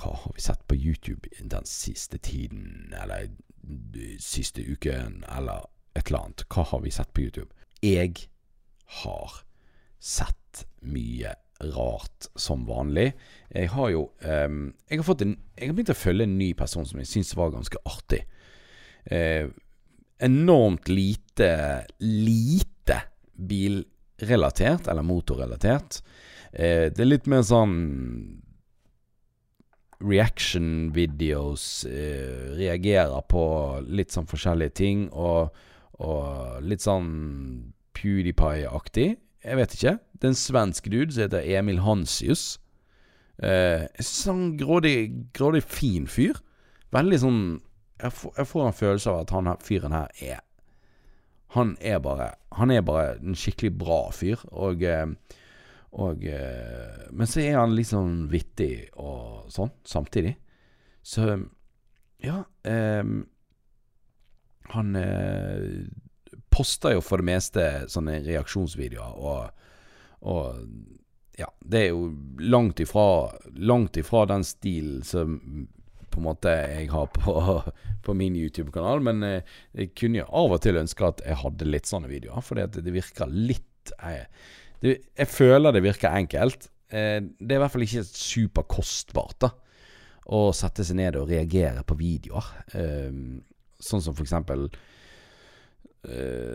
[0.00, 3.28] Hva har vi sett på YouTube den siste tiden, eller
[4.18, 6.44] siste uken, eller et eller annet?
[6.48, 7.52] Hva har vi sett på YouTube?
[7.84, 8.30] Jeg
[9.02, 9.42] har
[10.00, 13.12] sett mye rart som vanlig.
[13.52, 16.86] Jeg har jo um, jeg, har en, jeg har begynt å følge en ny person
[16.88, 18.22] som jeg syns var ganske artig.
[19.10, 19.50] Uh,
[20.20, 21.50] enormt lite
[22.04, 23.00] lite
[23.40, 26.00] bilrelatert, eller motorrelatert.
[26.52, 27.76] Uh, det er litt mer sånn
[30.00, 31.84] reaction videos.
[31.84, 33.44] Uh, reagerer på
[33.88, 35.52] litt sånn forskjellige ting, og,
[36.00, 37.10] og litt sånn
[37.96, 39.10] PewDiePie-aktig.
[39.44, 39.96] Jeg vet ikke.
[40.12, 42.60] Det er en svensk dude som heter Emil Hansius.
[43.42, 43.86] Eh,
[44.28, 46.36] en grådig, grådig fin fyr.
[46.92, 47.42] Veldig sånn
[48.00, 50.40] Jeg får, jeg får en følelse av at han fyren her er
[51.54, 54.42] Han er bare Han er bare en skikkelig bra fyr.
[54.50, 55.06] Og, eh,
[55.92, 60.36] og eh, Men så er han sånn vittig og sånn samtidig.
[61.02, 61.40] Så
[62.20, 63.04] ja eh,
[64.74, 65.88] Han eh,
[66.50, 69.68] poster jo for det meste sånne reaksjonsvideoer, og,
[70.26, 70.64] og
[71.40, 72.08] ja, det er jo
[72.42, 75.38] langt ifra, langt ifra den stilen som
[76.10, 77.34] på en måte jeg har på,
[78.04, 79.02] på min YouTube-kanal.
[79.06, 82.44] Men eh, jeg kunne jo av og til ønske at jeg hadde litt sånne videoer,
[82.44, 84.26] fordi at det virker litt jeg,
[84.82, 86.68] det, jeg føler det virker enkelt.
[86.90, 89.54] Eh, det er i hvert fall ikke superkostbart da
[90.30, 92.50] å sette seg ned og reagere på videoer.
[92.76, 93.10] Eh,
[93.80, 94.68] sånn som for eksempel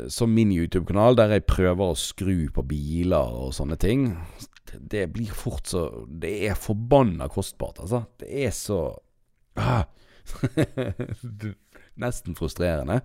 [0.09, 4.07] som min YouTube-kanal, der jeg prøver å skru på biler og sånne ting.
[4.73, 8.03] Det blir fort så Det er forbanna kostbart, altså.
[8.17, 8.79] Det er så
[9.55, 9.85] ah,
[12.01, 13.01] Nesten frustrerende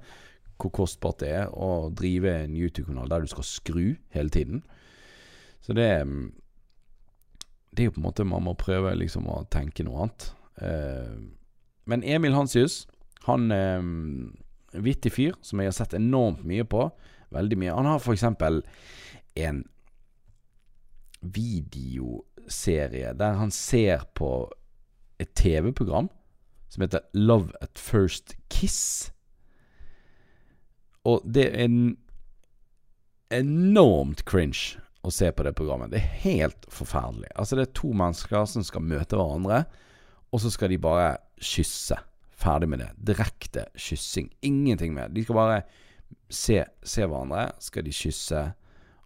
[0.60, 4.62] hvor kostbart det er å drive en YouTube-kanal der du skal skru hele tiden.
[5.64, 5.88] Så det
[7.70, 10.34] Det er jo på en måte Man må prøve liksom å tenke noe annet.
[10.60, 11.32] Uh,
[11.86, 12.86] men Emil Hansius,
[13.24, 13.80] han uh,
[14.72, 16.86] vittig fyr som jeg har sett enormt mye på.
[17.34, 17.74] Veldig mye.
[17.76, 18.24] Han har f.eks.
[19.40, 19.64] en
[21.20, 24.50] videoserie der han ser på
[25.20, 26.08] et TV-program
[26.70, 29.10] som heter Love at First Kiss.
[31.04, 31.96] Og det er en
[33.30, 35.92] enormt cringe å se på det programmet.
[35.92, 37.30] Det er helt forferdelig.
[37.34, 39.64] Altså, det er to mennesker som skal møte hverandre,
[40.30, 41.96] og så skal de bare kysse.
[42.40, 42.90] Ferdig med det.
[43.12, 44.30] Direkte kyssing.
[44.46, 45.12] Ingenting mer.
[45.12, 45.62] De skal bare
[46.32, 48.44] se, se hverandre, skal de kysse,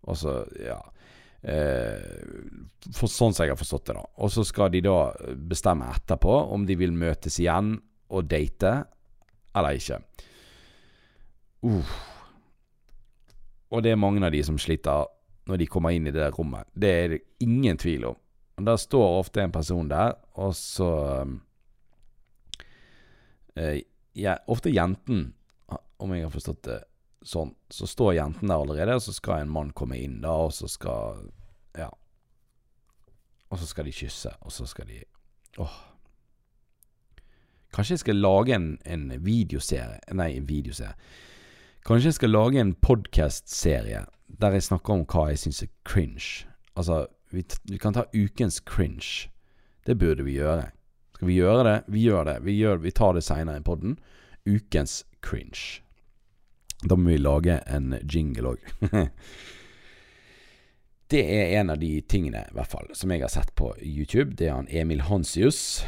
[0.04, 0.78] og så, ja
[1.44, 2.00] eh,
[2.94, 4.04] for Sånn som jeg har forstått det, da.
[4.24, 4.98] Og så skal de da
[5.50, 7.76] bestemme etterpå om de vil møtes igjen
[8.14, 8.74] og date
[9.54, 10.00] eller ikke.
[11.64, 11.94] Uh.
[13.74, 15.08] Og det er mange av de som sliter
[15.48, 16.68] når de kommer inn i det rommet.
[16.72, 18.20] Det er det ingen tvil om.
[18.64, 20.90] Der står ofte en person der, og så
[23.56, 23.80] eh,
[24.14, 25.32] ja, Ofte jenten,
[25.98, 26.80] om jeg har forstått det
[27.24, 30.52] sånn, så står jenten der allerede, og så skal en mann komme inn da, og
[30.54, 31.30] så skal
[31.78, 31.90] Ja.
[33.50, 35.04] Og så skal de kysse, og så skal de
[35.58, 35.74] Åh.
[37.74, 40.94] Kanskje jeg skal lage en, en videoserie Nei, en videoserie.
[41.86, 44.06] Kanskje jeg skal lage en podkast-serie
[44.40, 46.46] der jeg snakker om hva jeg syns er cringe.
[46.74, 49.28] Altså, vi, vi, kan ta ukens cringe.
[49.86, 50.70] Det burde vi gjøre.
[51.24, 51.78] Skal vi gjøre det?
[51.88, 52.32] Vi gjør det.
[52.44, 53.94] Vi, gjør, vi tar det seinere i poden.
[54.44, 55.80] Ukens cringe.
[56.84, 58.66] Da må vi lage en jingle òg.
[61.14, 64.36] det er en av de tingene, i hvert fall, som jeg har sett på YouTube.
[64.36, 65.80] Det er han Emil Hansius.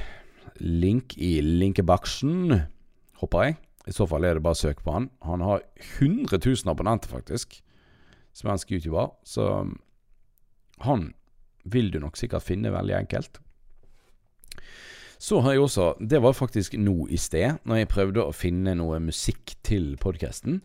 [0.57, 2.62] Link i linkebaksen,
[3.20, 3.61] håper jeg.
[3.85, 5.12] I så fall er det bare å søke på han.
[5.29, 5.68] Han har
[6.01, 7.61] 100 000 abonnenter, faktisk.
[8.33, 9.12] Svensk YouTuber.
[9.29, 9.53] Så
[10.88, 11.11] han
[11.68, 13.42] vil du nok sikkert finne veldig enkelt.
[15.19, 18.75] Så har jeg også Det var faktisk nå i sted, når jeg prøvde å finne
[18.77, 20.61] noe musikk til podkasten.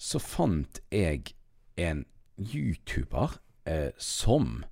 [0.00, 1.34] Så fant jeg
[1.76, 2.04] en
[2.40, 3.36] YouTuber
[3.68, 4.64] eh, som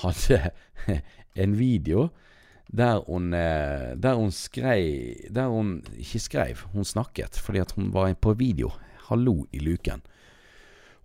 [0.00, 0.50] hadde
[1.42, 2.08] en video
[2.72, 7.92] der hun, eh, der hun skrev Der hun ikke skrev, hun snakket fordi at hun
[7.92, 8.72] var på video.
[9.10, 10.00] Hallo i luken.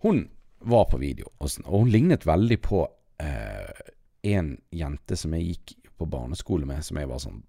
[0.00, 2.86] Hun var på video, og hun lignet veldig på
[3.20, 3.92] eh,
[4.22, 7.42] en jente som jeg gikk på barneskole med, som jeg var sånn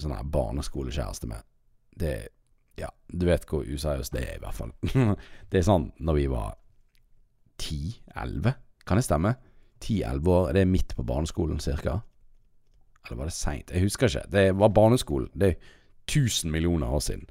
[0.00, 1.44] sånn her barneskolekjæreste med.
[1.98, 2.14] Det
[2.80, 4.70] Ja, du vet hvor useriøst det er, i hvert fall.
[5.52, 6.54] det er sånn når vi var
[7.60, 8.54] ti-elleve,
[8.88, 9.34] kan det stemme?
[9.84, 11.98] Ti-elleve år, det er midt på barneskolen cirka.
[13.04, 13.70] Eller var det seint?
[13.70, 14.24] Jeg husker ikke.
[14.32, 15.28] Det var barneskolen.
[15.36, 15.68] Det er
[16.08, 17.28] 1000 millioner år siden.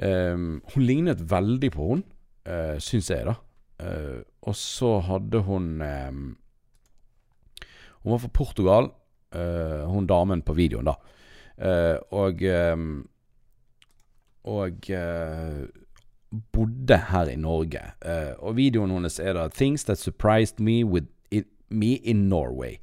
[0.00, 2.04] Um, hun lignet veldig på hun,
[2.48, 3.36] uh, syns jeg, da.
[3.80, 6.24] Uh, og så hadde hun um,
[8.00, 8.90] Hun var fra Portugal,
[9.34, 10.96] uh, hun damen på videoen, da.
[11.60, 13.08] Uh, og um,
[14.48, 15.66] Og uh,
[16.52, 17.80] bodde her i Norge.
[18.38, 22.78] Og videoen hennes er da 'Things That Surprised Me, with in, me in Norway'.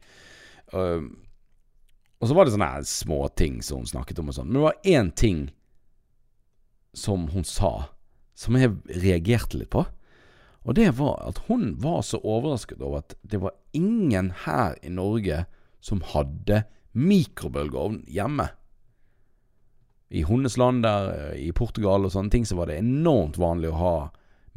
[2.19, 4.47] og så var det sånne små ting som hun snakket om og sånn.
[4.47, 5.49] Men det var én ting
[6.93, 7.89] som hun sa,
[8.35, 9.85] som jeg reagerte litt på.
[10.67, 14.89] Og det var at hun var så overrasket over at det var ingen her i
[14.89, 15.45] Norge
[15.83, 16.63] som hadde
[16.97, 18.47] mikrobølgeovn hjemme.
[20.09, 23.81] I Hundesland, der, eh, i Portugal og sånne ting, så var det enormt vanlig å
[23.81, 23.95] ha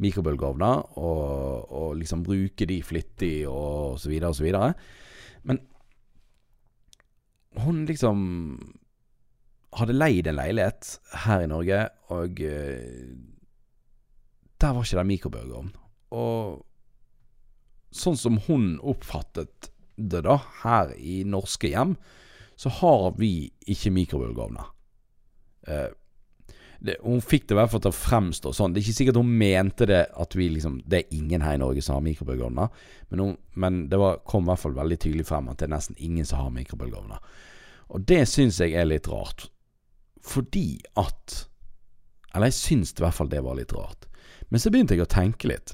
[0.01, 4.71] mikrobølgeovner, og, og liksom bruke de flittig og så videre og så videre.
[5.45, 5.59] Men
[7.61, 8.23] hun liksom
[9.77, 11.83] hadde leid en leilighet her i Norge,
[12.15, 13.11] og eh,
[14.61, 15.71] der var ikke det mikrobølgeovn.
[16.17, 16.65] Og
[17.91, 19.71] sånn som hun oppfattet
[20.09, 21.95] det da, her i norske hjem,
[22.59, 24.69] så har vi ikke mikrobølgeovner.
[25.67, 25.89] Eh,
[27.03, 28.73] hun fikk det i hvert fall til å fremstå sånn.
[28.73, 31.61] Det er ikke sikkert hun mente det at vi liksom Det er ingen her i
[31.61, 32.71] Norge som har mikrobølgeovner,
[33.09, 35.99] men, men, det var, kom i hvert fall veldig tydelig frem at det er nesten
[36.01, 37.21] ingen som har mikrobølgeovner.
[37.93, 39.49] Og det syns jeg er litt rart,
[40.25, 41.47] fordi at
[42.33, 44.07] Eller jeg syns i hvert fall det var litt rart.
[44.49, 45.73] Men så begynte jeg å tenke litt.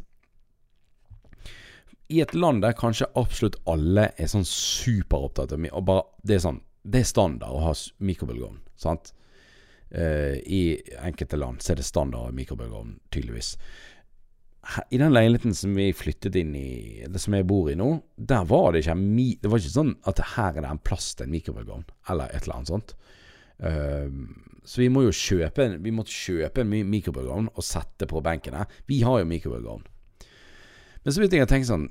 [2.08, 6.44] I et land der kanskje absolutt alle er sånn superopptatt av og bare, Det er
[6.46, 9.12] sånn Det er standard å ha mikrobølgeovn, sant?
[9.92, 13.54] Uh, I enkelte land så er det standard mikrobølgeovn, tydeligvis.
[14.92, 18.48] I den leiligheten som vi flyttet inn i, det som jeg bor i nå, der
[18.48, 18.98] var det ikke
[19.44, 22.44] Det var ikke sånn at her er det en plass til en mikrobølgeovn, eller et
[22.44, 22.96] eller annet sånt.
[23.64, 24.12] Uh,
[24.68, 28.68] så vi må jo kjøpe Vi måtte kjøpe en mikrobølgeovn og sette på benken her.
[28.92, 29.88] Vi har jo mikrobølgeovn.
[31.04, 31.88] Men så begynte jeg å tenke sånn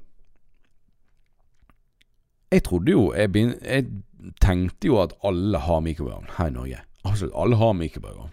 [2.54, 6.80] Jeg trodde jo jeg, begyn, jeg tenkte jo at alle har mikrobølgeovn her i Norge.
[7.06, 8.32] Absolutt alle har mikrobølgeovn.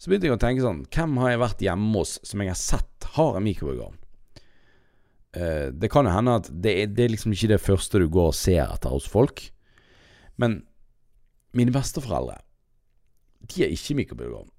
[0.00, 2.60] Så begynte jeg å tenke sånn Hvem har jeg vært hjemme hos som jeg har
[2.60, 3.98] sett har en mikrobølgeovn?
[5.30, 8.32] Uh, det kan jo hende at det det er, liksom ikke det første du går
[8.32, 9.44] og ser etter hos folk.
[10.40, 10.62] Men
[11.54, 12.40] mine besteforeldre,
[13.46, 14.50] de har ikke mikrobølgeovn.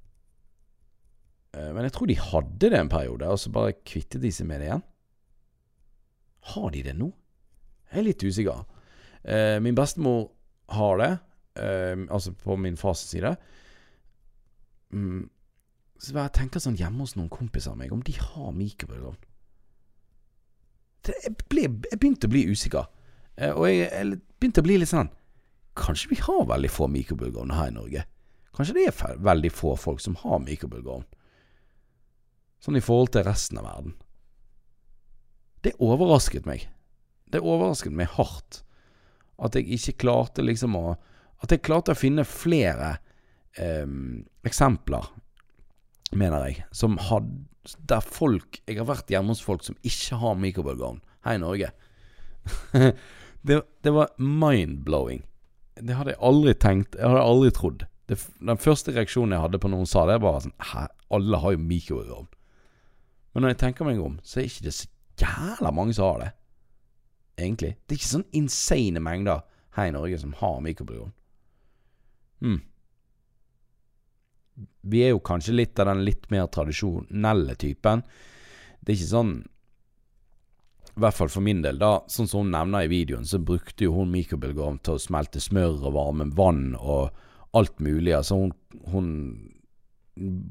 [1.55, 4.47] Uh, men jeg tror de hadde det en periode, og så bare kvittet de seg
[4.49, 4.85] med det igjen.
[6.51, 7.09] Har de det nå?
[7.91, 8.63] Jeg er litt usikker.
[9.21, 10.31] Uh, min bestemor
[10.71, 11.11] har det
[11.55, 13.35] eh, altså på min fars side.
[14.91, 15.29] Mm,
[15.99, 19.19] så jeg tenker sånn hjemme hos noen kompiser av meg, om de har mikrobølgeovn.
[21.07, 22.87] Jeg, jeg begynte å bli usikker.
[23.37, 25.07] Eh, og jeg, jeg, begynte å bli litt sånn
[25.79, 28.01] Kanskje vi har veldig få mikrobølgeovner her i Norge?
[28.57, 31.05] Kanskje det er veldig få folk som har mikrobølgeovn?
[32.61, 33.95] Sånn i forhold til resten av verden.
[35.65, 36.67] Det overrasket meg.
[37.31, 38.61] Det overrasket meg hardt.
[39.41, 40.85] At jeg ikke klarte liksom å
[41.41, 42.95] at jeg klarte å finne flere
[43.57, 43.87] eh,
[44.47, 45.07] eksempler,
[46.17, 47.29] mener jeg, som had,
[47.87, 51.71] der folk Jeg har vært hjemme hos folk som ikke har mikrobølgeovn i Norge.
[53.47, 55.21] det, det, var mind-blowing.
[55.77, 56.97] Det hadde jeg aldri tenkt.
[56.97, 57.85] Jeg hadde aldri trodd.
[58.09, 61.55] Det, den første reaksjonen jeg hadde på noen sa det, var sånn Hæ, alle har
[61.55, 62.29] jo mikrobølgeovn.
[63.31, 64.89] Men når jeg tenker meg om, så er ikke det så
[65.21, 66.31] jævla mange som har det.
[67.41, 67.75] Egentlig.
[67.85, 69.45] Det er ikke sånn insane mengder
[69.77, 71.13] her i Norge som har mikrobølgeovn.
[72.41, 72.59] Hmm.
[74.81, 78.03] Vi er jo kanskje litt av den litt mer tradisjonelle typen.
[78.81, 79.33] Det er ikke sånn
[80.91, 82.01] I hvert fall for min del, da.
[82.11, 85.85] Sånn som hun nevner i videoen, så brukte jo hun mikrobølgeovn til å smelte smør
[85.87, 87.15] og varme vann og
[87.55, 88.11] alt mulig.
[88.17, 88.51] Altså hun,
[88.91, 89.07] hun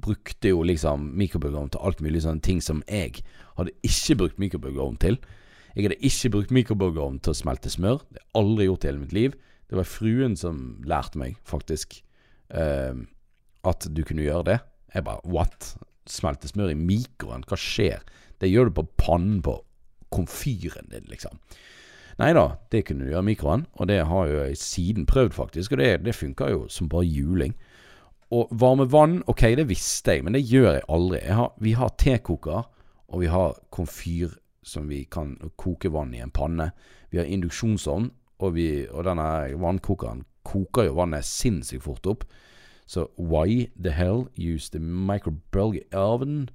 [0.04, 3.22] brukte jo liksom mikrobølgeovn til alt mulig sånne ting som jeg
[3.58, 5.20] hadde ikke brukt mikrobølgeovn til.
[5.76, 8.02] Jeg hadde ikke brukt mikrobølgeovn til å smelte smør.
[8.10, 9.36] Det har jeg aldri gjort i hele mitt liv.
[9.70, 12.00] Det var fruen som lærte meg, faktisk,
[12.50, 12.96] uh,
[13.70, 14.58] at du kunne gjøre det.
[14.94, 15.74] Jeg bare What?
[16.10, 17.44] Smelte smør i mikroen?
[17.46, 18.02] Hva skjer?
[18.42, 19.60] Det gjør du på pannen på
[20.10, 21.38] komfyren din, liksom.
[22.20, 25.72] Nei da, det kunne du gjøre i mikroen, og det har jeg siden prøvd, faktisk.
[25.72, 27.54] Og det, det funker jo som bare juling.
[28.30, 31.18] Og varme vann, ok, det visste jeg, men det gjør jeg aldri.
[31.24, 32.68] Jeg har, vi har tekoker,
[33.10, 36.70] og vi har komfyr som vi kan koke vann i en panne.
[37.10, 38.60] Vi har induksjonsovn, og,
[38.94, 39.26] og denne
[39.60, 42.24] vannkokeren koker jo vannet sinnssykt fort opp.
[42.90, 46.48] Så why the hell use the microbølge oven?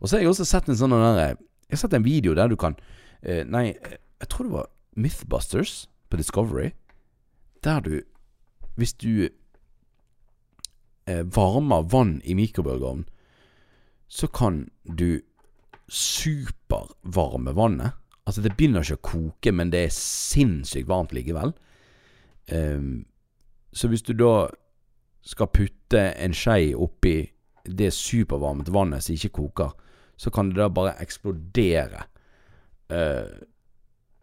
[0.00, 1.36] Og så har jeg også sett en sånn der,
[1.70, 2.74] Jeg har sett en video der du kan
[3.22, 3.72] eh, Nei,
[4.20, 6.72] jeg tror det var Mythbusters på Discovery.
[7.64, 8.02] Der du
[8.76, 9.30] Hvis du eh,
[11.06, 13.02] varmer vann i mikrobølgeovn,
[14.12, 15.20] så kan du
[15.88, 17.92] supervarme vannet.
[18.24, 21.54] Altså, det begynner ikke å koke, men det er sinnssykt varmt likevel.
[22.52, 23.04] Um,
[23.72, 24.48] så hvis du da
[25.26, 27.16] skal putte en skje oppi
[27.64, 29.72] det supervarmet vannet som ikke koker,
[30.16, 32.06] så kan det da bare eksplodere.
[32.92, 33.32] Uh,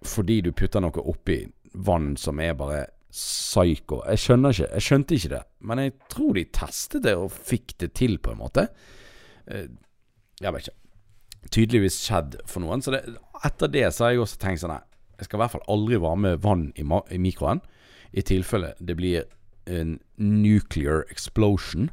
[0.06, 1.42] fordi du putter noe oppi
[1.74, 4.04] vann som er bare psycho.
[4.06, 7.78] Jeg skjønner ikke Jeg skjønte ikke det, men jeg tror de testet det og fikk
[7.82, 8.67] det til, på en måte.
[9.50, 9.65] Uh,
[10.39, 10.78] jeg vet ikke
[11.56, 12.84] tydeligvis skjedd for noen.
[12.84, 13.02] Så det,
[13.45, 14.76] etter det så har jeg også tenkt sånn
[15.19, 17.63] Jeg skal i hvert fall aldri varme vann i, i mikroen.
[18.12, 19.28] I tilfelle det blir
[19.69, 21.89] en nuclear explosion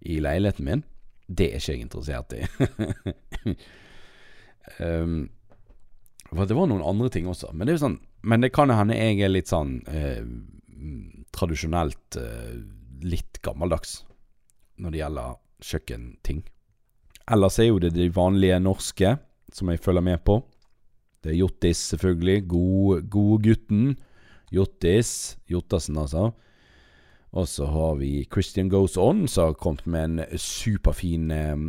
[0.00, 0.84] i leiligheten min.
[1.28, 2.40] Det er ikke jeg interessert i.
[4.84, 5.28] um,
[6.30, 7.52] det var noen andre ting også.
[7.52, 10.24] Men det, er jo sånn, men det kan hende jeg er litt sånn eh,
[11.34, 12.60] tradisjonelt eh,
[13.04, 14.00] litt gammeldags
[14.80, 15.38] når det gjelder
[15.70, 16.44] kjøkkenting.
[17.30, 19.16] Ellers er jo det de vanlige norske
[19.54, 20.40] som jeg følger med på.
[21.20, 22.46] Det er Jottis, selvfølgelig.
[22.48, 23.90] God, god gutten.
[24.54, 25.36] Jottis.
[25.50, 26.30] Jottassen, altså.
[27.30, 31.68] Og så har vi Christian Goes On, som har kommet med en superfin eh,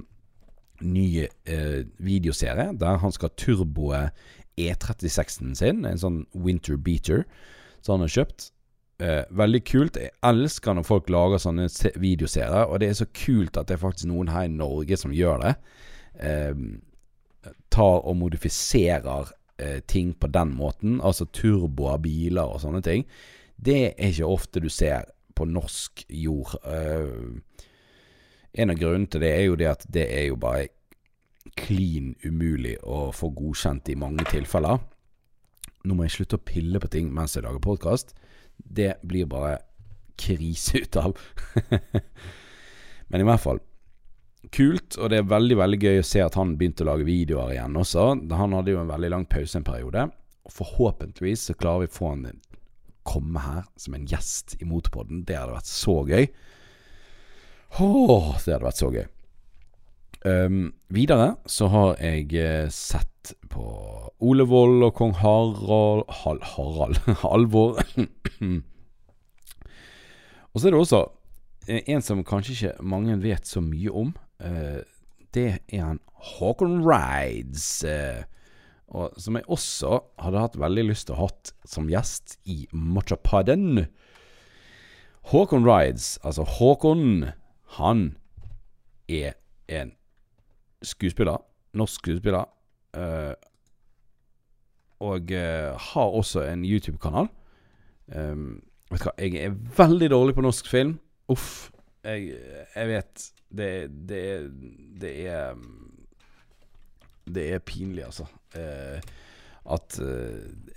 [0.82, 1.06] ny
[1.45, 4.08] eh, videoserie der han skal turboe
[4.58, 7.24] E36-en sin, en sånn winter beater
[7.82, 8.50] som han har kjøpt.
[9.01, 9.97] Eh, veldig kult.
[9.97, 11.65] Jeg elsker når folk lager sånne
[11.97, 15.15] videoserier, og det er så kult at det er faktisk noen her i Norge som
[15.15, 15.53] gjør det.
[16.21, 16.65] Eh,
[17.73, 23.07] tar og modifiserer eh, ting på den måten, altså turboer, biler og sånne ting.
[23.57, 26.53] Det er ikke ofte du ser på norsk jord.
[26.61, 27.65] Eh,
[28.61, 30.69] en av grunnene til det er jo det at det er jo bare
[31.57, 34.81] klin umulig å få godkjent i mange tilfeller.
[35.87, 38.13] Nå må jeg slutte å pille på ting mens jeg lager podkast.
[38.63, 39.58] Det blir bare
[40.21, 41.17] krise ut av.
[43.12, 43.62] Men i hvert fall
[44.52, 47.54] kult, og det er veldig veldig gøy å se at han begynte å lage videoer
[47.54, 48.08] igjen også.
[48.36, 50.08] Han hadde jo en veldig lang pause en periode.
[50.47, 52.41] Og Forhåpentligvis så klarer vi å få han
[53.08, 55.24] komme her som en gjest i Motorpodden.
[55.28, 56.28] Det hadde vært så gøy.
[57.80, 59.06] Åh, det hadde vært så gøy.
[60.21, 63.11] Um, videre så har jeg eh, sett
[63.51, 63.65] på
[64.21, 67.81] Ole Wold og kong Harald Hal, Harald Halvor.
[70.51, 71.01] og så er det også
[71.67, 74.13] eh, en som kanskje ikke mange vet så mye om.
[74.41, 74.81] Uh,
[75.35, 76.01] det er han
[76.37, 77.83] Håkon Rides.
[77.87, 78.23] Uh,
[78.91, 81.29] og som jeg også hadde hatt veldig lyst til å ha
[81.67, 83.85] som gjest i Machapaden.
[85.31, 87.31] Håkon Rides, altså Håkon,
[87.77, 88.17] han
[89.07, 89.37] er
[89.71, 89.93] en
[90.83, 91.39] skuespiller.
[91.77, 92.49] Norsk skuespiller.
[92.97, 93.34] Uh,
[95.01, 97.30] og uh, har også en YouTube-kanal.
[98.15, 100.97] Um, vet du hva, jeg er veldig dårlig på norsk film.
[101.32, 101.71] Uff.
[102.04, 102.34] Jeg,
[102.75, 103.71] jeg vet det,
[104.10, 104.21] det,
[105.01, 105.58] det er
[107.30, 108.25] Det er pinlig, altså.
[108.56, 108.99] Uh,
[109.71, 109.99] at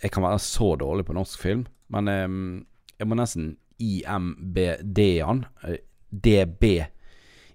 [0.02, 1.66] jeg kan være så dårlig på norsk film.
[1.88, 2.66] Men um,
[2.98, 5.44] jeg må nesten IMBD-an.
[6.24, 6.64] DB.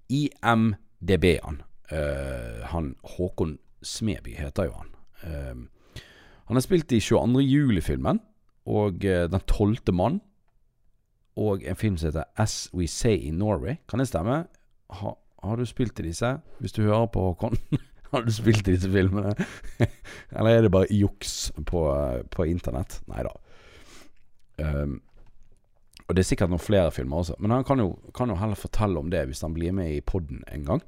[0.09, 1.61] IMDB-an.
[1.91, 4.91] Uh, han Håkon Smeby heter jo han.
[5.23, 6.01] Uh,
[6.49, 7.43] han har spilt i 22.
[7.45, 8.21] juli-filmen
[8.65, 10.21] og uh, Den tolvte mann.
[11.39, 13.77] Og en film som heter As We Say in Norway.
[13.89, 14.43] Kan det stemme?
[14.89, 15.13] Ha,
[15.43, 16.37] har du spilt i disse?
[16.59, 17.57] Hvis du hører på Håkon,
[18.11, 19.35] har du spilt i disse filmene?
[20.37, 21.85] Eller er det bare juks på,
[22.31, 22.99] på internett?
[23.07, 23.35] Nei da.
[24.59, 24.99] Um,
[26.09, 27.37] og det er sikkert noen flere filmer også.
[27.39, 30.01] Men han kan jo, kan jo heller fortelle om det hvis han blir med i
[30.01, 30.81] poden en gang.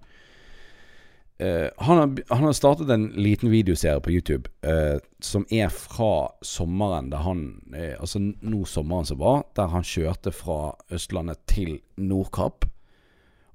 [1.41, 6.29] Uh, han, har, han, har, startet en liten videoserie på YouTube eh, som er fra
[6.45, 7.39] sommeren der han
[7.73, 12.67] eh, Altså nå sommeren som var, der han kjørte fra Østlandet til Nordkapp.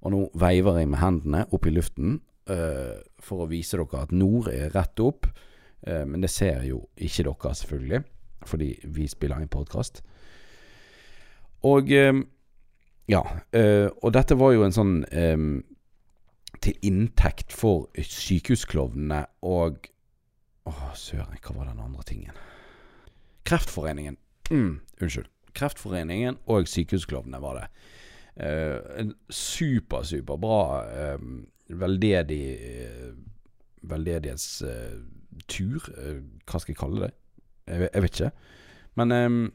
[0.02, 4.46] Og nå veiver jeg med hendene opp i luften for å vise dere at nord
[4.52, 5.26] er rett opp.
[5.82, 8.00] men det ser jo ikke dere, selvfølgelig,
[8.46, 9.98] fordi vi spiller en podkast.
[11.66, 13.22] Og ja.
[13.22, 14.94] og dette var jo en sånn
[16.66, 19.86] til inntekt for sykehusklovnene og
[20.66, 22.34] Å, søren, hva var den andre tingen?
[23.46, 24.16] Kreftforeningen.
[24.50, 25.28] Mm, unnskyld.
[25.54, 27.68] Kreftforeningen og Sykehusklovnene var det.
[28.36, 31.22] Uh, en super, super bra uh,
[31.70, 33.14] veldedig uh,
[33.86, 35.86] veldedighetstur.
[35.86, 37.14] hva skal jeg kalle det?
[37.70, 38.34] Jeg, jeg vet ikke.
[38.98, 39.54] Men um,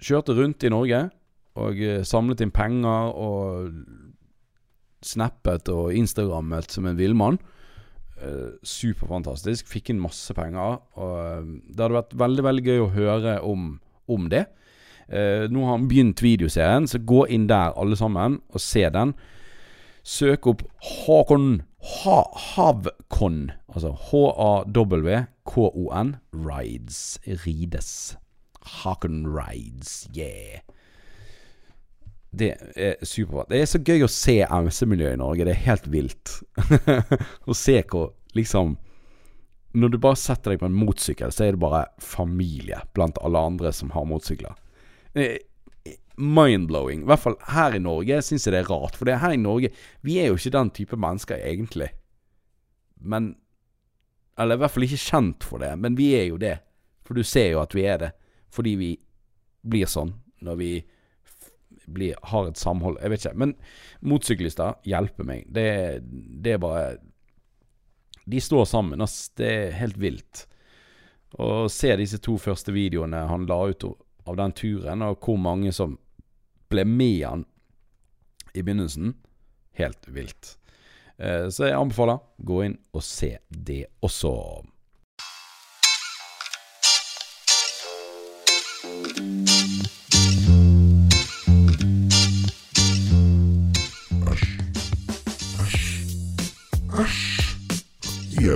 [0.00, 1.12] kjørte rundt i Norge
[1.56, 3.72] og samlet inn penger og
[5.08, 7.38] snappet og instagrammet som en villmann.
[8.16, 9.68] Uh, superfantastisk.
[9.68, 10.80] Fikk inn masse penger.
[10.98, 13.74] Og uh, det hadde vært veldig veldig gøy å høre om,
[14.08, 14.46] om det.
[15.06, 19.14] Uh, nå har han begynt videoserien, så gå inn der alle sammen og se den.
[20.06, 27.18] Søk opp Håkon ha, Havkon, altså H-A-W-K-O-N, Rides.
[27.46, 28.16] Rides.
[28.62, 30.60] Hakon Rides, yeah.
[32.36, 33.46] Det er superbra.
[33.48, 35.46] Det er så gøy å se MC-miljøet i Norge.
[35.46, 36.34] Det er helt vilt.
[37.50, 38.76] å se hvor liksom
[39.76, 43.42] Når du bare setter deg på en motsykkel, så er det bare familie blant alle
[43.50, 44.54] andre som har motsykler.
[46.16, 47.02] Mind-blowing.
[47.04, 48.96] I hvert fall her i Norge syns jeg det er rart.
[48.96, 49.72] For det her i Norge
[50.04, 51.90] Vi er jo ikke den type mennesker egentlig.
[53.00, 53.34] Men
[54.38, 56.58] Eller i hvert fall ikke kjent for det, men vi er jo det.
[57.04, 58.10] For du ser jo at vi er det.
[58.52, 58.90] Fordi vi
[59.64, 60.12] blir sånn
[60.44, 60.72] når vi
[61.86, 62.98] blir, har et samhold.
[63.02, 63.40] Jeg vet ikke.
[63.42, 63.54] Men
[64.00, 65.46] motsyklister hjelper meg.
[65.52, 65.66] Det,
[66.02, 66.96] det er bare
[68.26, 69.02] De står sammen.
[69.04, 69.30] Ass.
[69.38, 70.46] Det er helt vilt.
[71.38, 73.84] Å se disse to første videoene han la ut
[74.26, 75.98] av den turen, og hvor mange som
[76.72, 77.44] ble med han
[78.56, 79.14] i begynnelsen.
[79.76, 80.56] Helt vilt.
[81.18, 84.32] Eh, så jeg anbefaler, gå inn og se det også.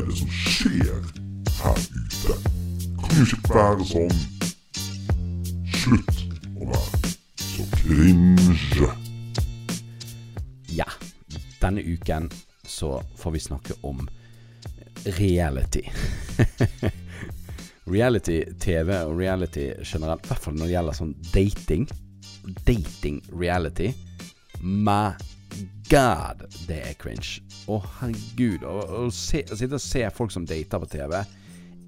[0.01, 1.01] Er det som skjer
[1.61, 2.37] her ute?
[3.01, 4.21] Kan jo ikke være sånn.
[5.81, 6.23] Slutt
[6.57, 7.11] å være
[7.45, 8.89] så cringe.
[10.73, 10.89] Ja,
[11.61, 12.31] denne uken
[12.65, 14.07] så får vi snakke om
[15.21, 15.85] reality.
[17.91, 21.89] Reality-TV og reality generelt, i hvert fall når det gjelder sånn dating.
[22.69, 23.91] Dating-reality.
[24.61, 25.11] My
[25.91, 27.41] god, det er cringe.
[27.71, 28.65] Å, herregud.
[28.65, 31.17] Å, sitte og se folk som dater på TV,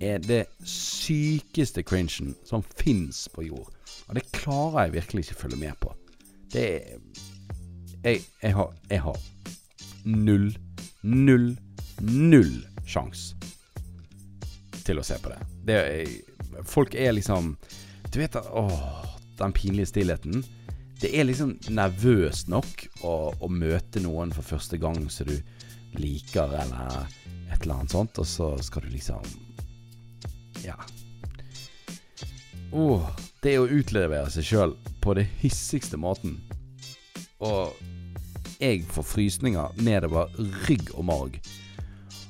[0.02, 3.70] er det sykeste cringen som fins på jord.
[4.08, 5.94] Og det klarer jeg virkelig ikke følge med på.
[6.52, 6.98] Det er
[8.02, 9.18] Jeg, jeg har, jeg har
[10.04, 10.48] null,
[11.02, 11.52] null,
[12.02, 13.28] null sjans
[14.82, 15.38] til å se på det.
[15.68, 16.10] det er,
[16.66, 17.52] folk er liksom
[18.10, 19.06] Du vet Åh,
[19.38, 20.42] den pinlige stillheten.
[21.02, 25.34] Det er liksom nervøst nok å, å møte noen for første gang som du
[25.98, 27.08] liker, eller
[27.52, 29.26] et eller annet sånt, og så skal du liksom
[30.62, 30.76] Ja.
[32.72, 33.08] Åh,
[33.42, 36.38] det å utlevere seg sjøl på det hissigste måten.
[37.42, 37.74] Og
[38.62, 40.30] jeg får frysninger nedover
[40.68, 41.40] rygg og marg.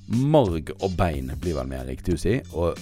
[0.08, 2.34] Marg og bein blir vel mer riktig å si.
[2.56, 2.80] Og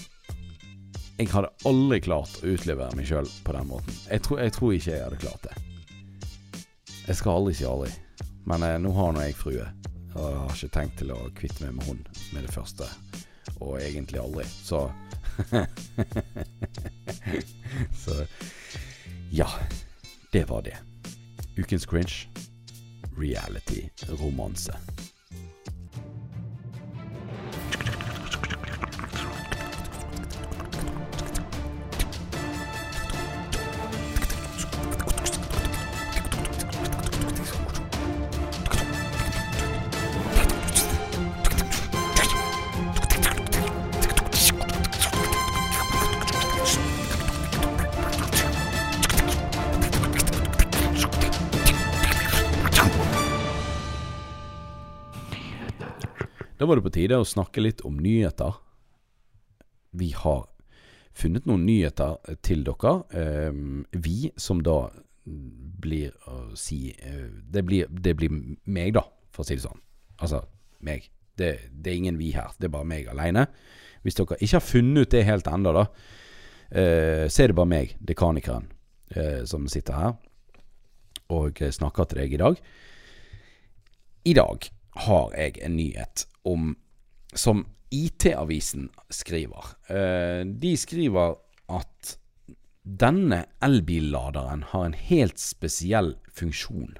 [1.18, 3.98] jeg hadde aldri klart å utlevere meg sjøl på den måten.
[4.08, 5.58] Jeg, tror- jeg tror ikke jeg hadde klart det.
[7.10, 7.90] Jeg skal aldri si aldri.
[8.46, 9.64] Men eh, nå har nå jeg frue.
[10.14, 12.04] Og jeg har ikke tenkt til å kvitte meg med hun
[12.36, 12.86] med det første.
[13.58, 14.46] Og egentlig aldri.
[14.46, 14.86] Så
[18.04, 18.14] Så
[19.34, 19.48] ja.
[20.30, 20.76] Det var det.
[21.58, 22.30] Ukens cringe.
[23.18, 24.78] Reality-romanse.
[24.78, 25.19] Da
[56.70, 58.56] var det på tide å snakke litt om nyheter.
[59.90, 60.46] Vi har
[61.18, 62.92] funnet noen nyheter til dere.
[63.10, 64.84] Ehm, vi som da
[65.24, 68.32] blir å si eh, det, blir, det blir
[68.64, 69.04] meg, da,
[69.34, 69.82] for å si det sånn.
[70.20, 70.44] Altså
[70.86, 71.10] meg.
[71.40, 72.54] Det, det er ingen vi her.
[72.58, 73.46] Det er bare meg aleine.
[74.04, 75.86] Hvis dere ikke har funnet ut det helt ennå, da,
[76.70, 78.70] eh, så er det bare meg, dekanikeren,
[79.14, 80.18] eh, som sitter her
[81.30, 82.56] og snakker til deg i dag.
[84.26, 84.66] I dag
[85.06, 86.72] har jeg en nyhet om
[87.34, 89.64] som IT-avisen skriver.
[89.90, 91.36] Eh, de skriver
[91.70, 92.16] at
[92.82, 96.96] denne elbilladeren har en helt spesiell funksjon.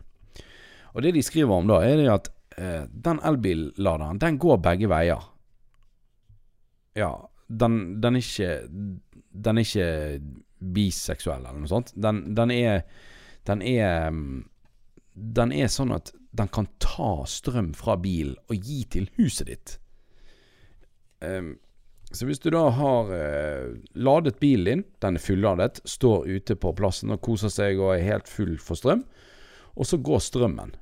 [0.95, 5.27] Og det de skriver om da, er at eh, den elbilladeren, den går begge veier.
[6.99, 7.15] Ja,
[7.47, 8.55] den, den er ikke
[9.31, 10.21] Den er ikke
[10.75, 11.93] biseksuell eller noe sånt.
[11.95, 12.83] Den, den er
[13.47, 14.43] Den er mm,
[15.15, 19.79] Den er sånn at den kan ta strøm fra bilen og gi til huset ditt.
[22.11, 26.73] Så hvis du da har eh, ladet bilen din, den er fulladet, står ute på
[26.75, 29.05] plassen og koser seg og er helt full for strøm,
[29.79, 30.75] og så går strømmen.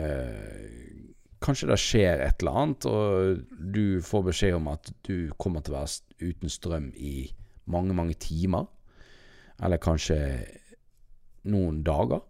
[0.00, 1.10] Eh,
[1.44, 3.42] kanskje det skjer et eller annet, og
[3.76, 7.28] du får beskjed om at du kommer til å være uten strøm i
[7.68, 8.64] mange, mange timer.
[9.60, 10.16] Eller kanskje
[11.44, 12.24] noen dager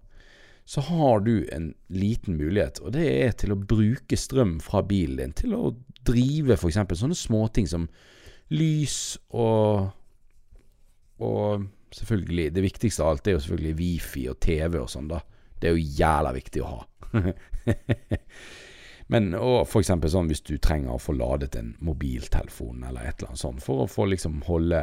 [0.65, 5.21] så har du en liten mulighet, og det er til å bruke strøm fra bilen
[5.21, 6.81] din til å drive f.eks.
[6.97, 7.89] sånne småting som
[8.53, 9.93] lys og
[11.25, 11.63] Og
[11.95, 15.21] selvfølgelig, det viktigste av alt er jo selvfølgelig wifi og TV og sånn, da.
[15.61, 16.81] Det er jo jævla viktig å ha.
[19.15, 23.31] Men og eksempel sånn hvis du trenger å få ladet en mobiltelefon eller et eller
[23.31, 24.83] annet sånt, for å få liksom holde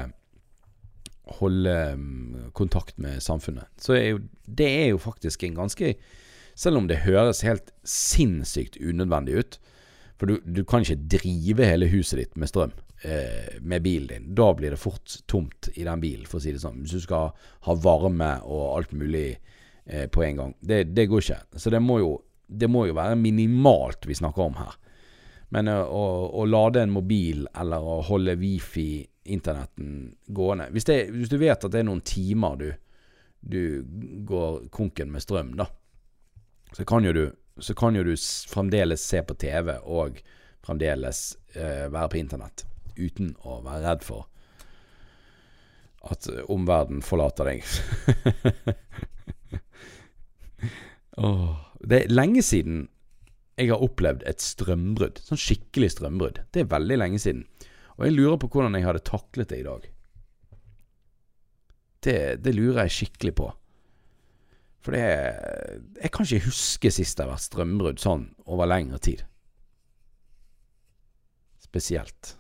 [1.26, 3.70] holde mm, kontakt med samfunnet.
[3.78, 5.96] Så er jo, det er jo faktisk en ganske
[6.56, 9.60] Selv om det høres helt sinnssykt unødvendig ut
[10.20, 14.36] For du, du kan ikke drive hele huset ditt med strøm eh, med bilen din.
[14.36, 16.84] Da blir det fort tomt i den bilen, for å si det sånn.
[16.84, 17.32] Hvis du skal
[17.66, 19.40] ha varme og alt mulig
[19.86, 20.54] eh, på en gang.
[20.60, 21.40] Det, det, går ikke.
[21.56, 22.12] Så det må, jo,
[22.48, 24.78] det må jo være minimalt vi snakker om her.
[25.52, 28.38] Men uh, å, å, lade en mobil eller å holde
[29.22, 32.74] wifi-internetten gående hvis, det, hvis, du vet at det er noen timer du,
[33.40, 33.84] du
[34.26, 35.66] går konken med strøm, da,
[36.74, 37.32] så kan jo du,
[37.78, 38.16] kan jo du
[38.50, 40.22] fremdeles se på TV og
[40.62, 42.66] fremdeles uh, være på internett
[42.98, 44.28] uten å være redd for
[46.02, 47.62] at omverdenen forlater deg.
[51.22, 52.88] oh, det er lenge siden
[53.62, 55.22] jeg har opplevd et strømbrudd.
[55.22, 56.40] Sånn skikkelig strømbrudd.
[56.50, 57.46] Det er veldig lenge siden.
[57.98, 59.88] Og jeg lurer på hvordan jeg hadde taklet det i dag.
[62.02, 63.50] Det, det lurer jeg skikkelig på.
[64.82, 65.02] For det
[66.02, 69.26] Jeg kan ikke huske sist det har vært strømbrudd sånn over lengre tid.
[71.62, 72.36] Spesielt.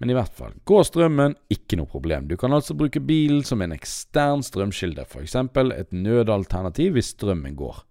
[0.00, 2.24] Men i hvert fall, går strømmen, ikke noe problem.
[2.24, 5.34] Du kan altså bruke bilen som en ekstern strømkilde, f.eks.
[5.36, 7.82] et nødalternativ hvis strømmen går.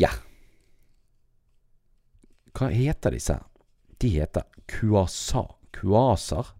[0.00, 0.08] Ja.
[2.56, 3.36] Hva heter disse?
[4.00, 5.46] De heter kuasa.
[5.76, 6.54] Kuaser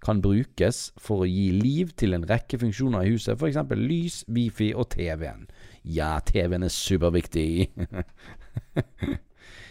[0.00, 3.58] kan brukes for å gi liv til en rekke funksjoner i huset, f.eks.
[3.76, 5.44] lys, wifi og TV-en.
[5.84, 7.68] Ja, TV-en er superviktig.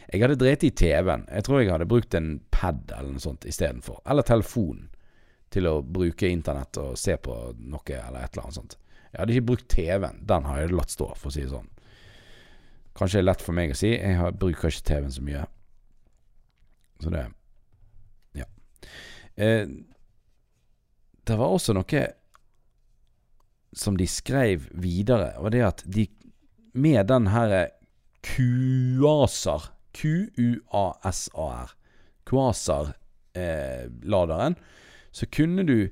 [0.09, 1.27] Jeg hadde dreit i TV-en.
[1.29, 3.99] Jeg tror jeg hadde brukt en pad eller noe sånt istedenfor.
[4.09, 4.87] Eller telefon
[5.53, 8.73] til å bruke internett og se på noe eller et eller annet sånt.
[9.11, 10.23] Jeg hadde ikke brukt TV-en.
[10.25, 11.69] Den har jeg latt stå, for å si det sånn.
[12.99, 13.93] Kanskje det er lett for meg å si.
[13.95, 15.45] Jeg har, bruker ikke TV-en så mye.
[16.99, 17.27] Så det
[18.35, 18.45] Ja.
[19.35, 19.67] Eh,
[21.25, 22.07] det var også noe
[23.73, 26.07] som de skrev videre, og det at de
[26.73, 27.69] med den her
[28.25, 31.69] Kuaser QUASAR,
[32.25, 34.59] Quasar-laderen, eh,
[35.11, 35.89] så kunne du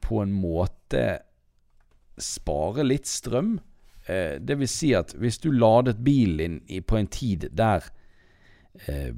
[0.00, 1.18] på en måte
[2.20, 3.60] spare litt strøm.
[4.10, 7.86] Eh, det vil si at hvis du ladet bilen din på en tid der
[8.88, 9.12] eh,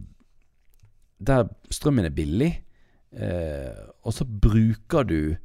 [1.23, 2.51] der strømmen er billig,
[3.13, 5.37] eh, og så bruker du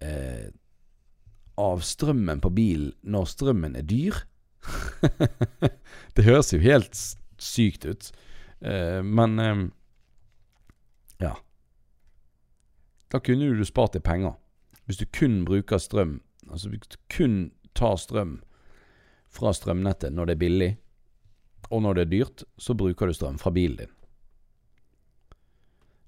[0.00, 0.48] eh,
[1.60, 4.22] av strømmen på bilen når strømmen er dyr
[6.16, 6.96] Det høres jo helt
[7.42, 8.12] sykt ut.
[8.62, 9.64] Uh, men uh,
[11.20, 11.34] ja.
[13.12, 14.36] Da kunne du spart deg penger.
[14.86, 16.20] Hvis du kun bruker strøm,
[16.50, 18.40] altså hvis du kun tar strøm
[19.32, 20.70] fra strømnettet når det er billig,
[21.72, 23.92] og når det er dyrt, så bruker du strøm fra bilen din.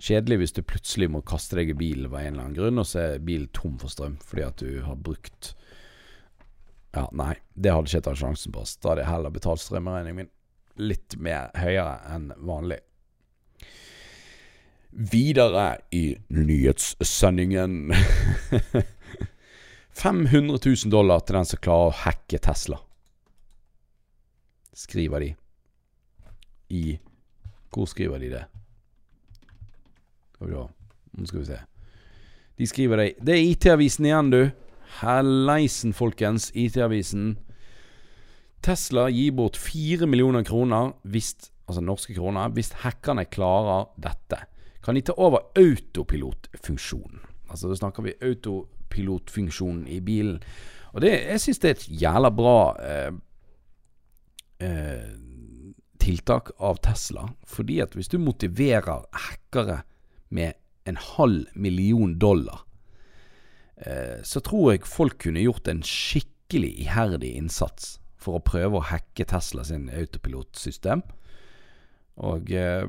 [0.05, 2.89] Kjedelig hvis du plutselig må kaste deg i bilen av en eller annen grunn, og
[2.89, 5.55] så er bilen tom for strøm fordi at du har brukt
[6.95, 8.63] Ja, nei, det hadde ikke jeg tatt sjansen på.
[8.79, 10.33] Da hadde jeg heller betalt strømregningen min
[10.79, 12.81] litt mer høyere enn vanlig.
[14.95, 17.95] Videre i nyhetssendingen
[20.05, 22.79] 500 000 dollar til den som klarer å hacke Tesla.
[24.75, 25.35] Skriver de.
[26.69, 26.99] I
[27.75, 28.45] Hvor skriver de det?
[30.41, 31.59] Nå skal vi se.
[32.59, 34.51] De skriver det Det er IT-avisen igjen, du.
[35.01, 36.51] Helleisen, folkens.
[36.55, 37.39] IT-avisen.
[38.63, 41.35] Tesla gir bort 4 millioner kroner, hvis,
[41.69, 44.39] altså norske kroner, hvis hackerne klarer dette.
[44.85, 47.21] Kan de ta over autopilotfunksjonen?
[47.51, 50.43] Altså Da snakker vi autopilotfunksjonen i bilen.
[50.93, 53.13] Og det, jeg syns det er et jævla bra eh,
[54.59, 55.09] eh,
[55.99, 57.29] tiltak av Tesla.
[57.47, 59.83] Fordi at hvis du motiverer hackere
[60.29, 62.65] med en halv million dollar,
[63.77, 68.89] eh, så tror jeg folk kunne gjort en skikkelig iherdig innsats for å prøve å
[68.91, 71.03] hacke Tesla sin autopilotsystem.
[72.25, 72.85] Og eh,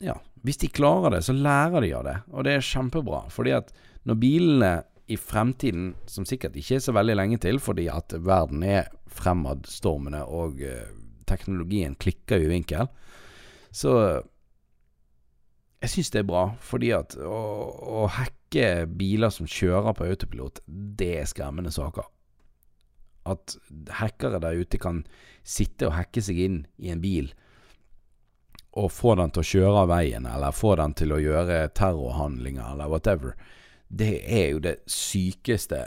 [0.00, 0.16] ja,
[0.46, 2.16] hvis de klarer det, så lærer de av det.
[2.32, 3.26] Og det er kjempebra.
[3.32, 3.74] Fordi at
[4.08, 4.72] når bilene
[5.10, 10.22] i fremtiden, som sikkert ikke er så veldig lenge til, fordi at verden er fremadstormende
[10.30, 10.92] og uh,
[11.30, 12.90] teknologien klikker i vinkel,
[13.70, 13.94] så
[15.80, 16.44] jeg syns det er bra.
[16.60, 17.42] Fordi at å,
[18.02, 22.08] å hacke biler som kjører på autopilot, det er skremmende saker
[23.30, 23.56] at
[24.00, 25.04] hackere der ute kan
[25.44, 27.30] sitte og hacke seg inn i en bil
[28.78, 32.68] og få den til å kjøre av veien, eller få den til å gjøre terrorhandlinger,
[32.70, 33.32] eller whatever.
[33.90, 35.84] Det er jo det sykeste.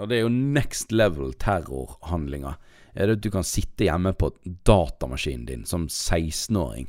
[0.00, 2.56] Og det er jo next level terrorhandlinger.
[2.94, 4.30] Er det at du kan sitte hjemme på
[4.68, 6.88] datamaskinen din som 16-åring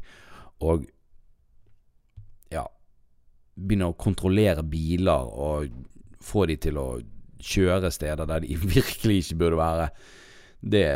[0.64, 0.86] og
[2.52, 2.64] ja
[3.56, 5.76] begynne å kontrollere biler og
[6.24, 6.88] få de til å
[7.44, 9.88] kjøre steder der de virkelig ikke burde være.
[10.64, 10.88] Det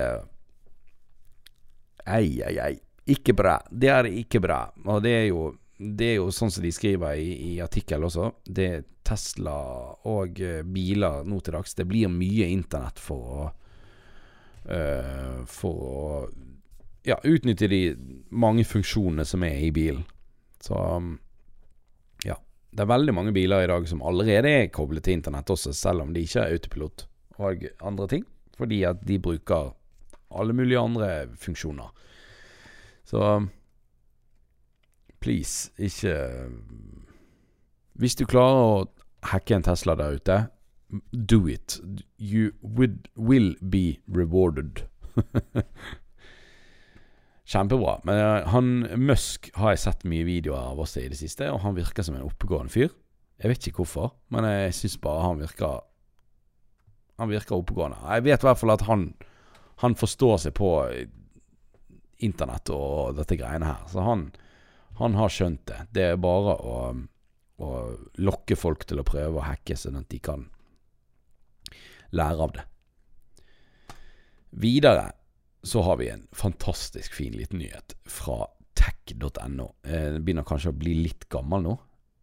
[2.07, 2.75] Ei, ei, ei.
[3.11, 3.57] Ikke bra.
[3.67, 4.61] Det er ikke bra.
[4.87, 8.29] Og det er jo, det er jo sånn som de skriver i, i artikkel også.
[8.47, 8.69] Det
[9.07, 9.55] Tesla
[10.09, 11.75] og eh, biler nå til dags.
[11.77, 13.47] Det blir mye internett for å
[14.67, 16.01] uh, For å
[17.07, 17.81] ja, utnytte de
[18.35, 20.03] mange funksjonene som er i bilen.
[20.59, 21.13] Så um,
[22.25, 22.35] ja.
[22.69, 26.03] Det er veldig mange biler i dag som allerede er koblet til internett også, selv
[26.03, 27.05] om de ikke er autopilot
[27.37, 28.25] og andre ting.
[28.57, 29.71] Fordi at de bruker
[30.35, 31.93] alle mulige andre funksjoner.
[33.07, 33.47] Så
[35.19, 36.49] please, ikke
[37.93, 38.87] Hvis du klarer å
[39.31, 40.37] hacke en Tesla der ute,
[41.11, 41.79] do it.
[42.17, 44.83] You would, will be rewarded.
[47.47, 48.01] Kjempebra.
[48.03, 51.61] Men uh, han Musk har jeg sett mye videoer av også i det siste, og
[51.63, 52.89] han virker som en oppegående fyr.
[53.37, 55.83] Jeg vet ikke hvorfor, men jeg syns bare han virker
[57.17, 57.97] Han virker oppegående.
[58.13, 59.13] Jeg vet i hvert fall at han
[59.81, 60.71] Han forstår seg på
[62.17, 63.83] internett og dette greiene her.
[63.89, 64.31] Så han,
[64.97, 65.83] han har skjønt det.
[65.93, 66.77] Det er bare å,
[67.57, 67.69] å
[68.21, 70.45] lokke folk til å prøve å hacke, sånn at de kan
[72.15, 72.65] lære av det.
[74.57, 75.09] Videre
[75.67, 78.45] så har vi en fantastisk fin liten nyhet fra
[78.77, 79.67] tech.no.
[79.83, 81.75] Den begynner kanskje å bli litt gammel nå.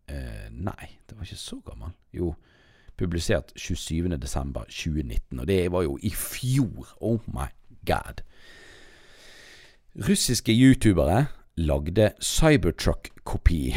[0.08, 1.92] Eh, nei, det var ikke så gammel.
[2.14, 2.32] Jo,
[2.96, 6.94] publisert 27.12.2019, og det var jo i fjor.
[7.02, 7.50] Oh my
[7.88, 8.22] god.
[9.94, 11.26] Russiske youtubere
[11.56, 13.74] lagde Cybertruck-kopi.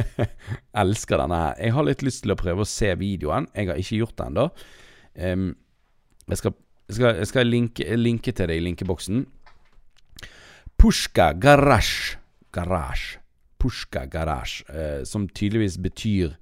[0.82, 1.60] Elsker denne her.
[1.62, 3.46] Jeg har litt lyst til å prøve å se videoen.
[3.54, 4.46] Jeg har ikke gjort det ennå.
[5.16, 5.50] Um,
[6.26, 9.24] jeg skal jeg skal, jeg skal linke, linke, til det i linkeboksen.
[10.78, 12.16] Pushka Garasj.
[12.54, 13.16] Garasj.
[13.58, 16.36] Pushka Garasj, uh, som tydeligvis betyr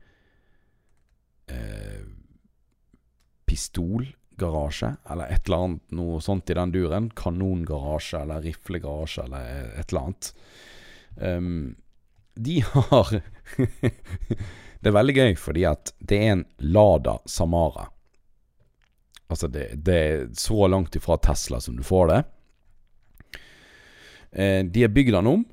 [1.49, 2.03] eh,
[4.35, 7.11] pistolgarasje, eller et eller annet noe sånt i den duren.
[7.11, 10.35] Kanongarasje eller riflegarasje eller et eller annet.
[11.16, 11.76] Um,
[12.35, 13.22] de har
[14.80, 17.89] Det er veldig gøy fordi at det er en Lada Samara.
[19.28, 22.24] Altså, det, det, er så langt ifra Tesla som du får det.
[24.32, 25.45] Eh, de har bygd den om,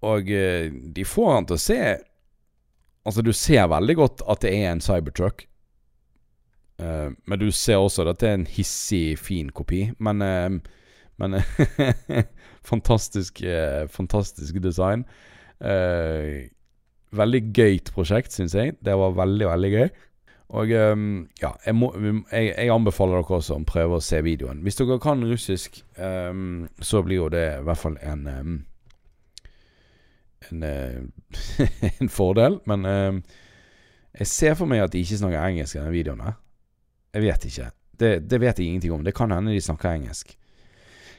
[0.00, 1.80] og eh, de får den til å se
[3.04, 5.42] Altså, du ser veldig godt at det er en Cybertruck.
[6.84, 9.86] Eh, men du ser også at det er en hissig, fin kopi.
[9.98, 10.50] Men, eh,
[11.22, 11.38] men
[12.70, 15.04] fantastisk, eh, fantastisk design.
[15.60, 16.50] Eh,
[17.14, 18.76] veldig gøyt prosjekt, syns jeg.
[18.84, 19.88] Det var veldig, veldig gøy.
[20.54, 21.88] Og ja, jeg, må,
[22.30, 24.60] jeg, jeg, anbefaler dere også å prøve å se videoen.
[24.62, 28.28] Hvis dere kan russisk, så blir jo det i hvert fall en
[30.52, 30.62] en,
[32.02, 32.60] en, fordel.
[32.70, 36.22] Men jeg ser for meg at de ikke snakker engelsk i denne videoen.
[36.28, 36.38] her
[37.14, 37.68] Jeg vet ikke.
[37.94, 39.04] Det, det, vet jeg ingenting om.
[39.06, 40.34] Det kan hende de snakker engelsk.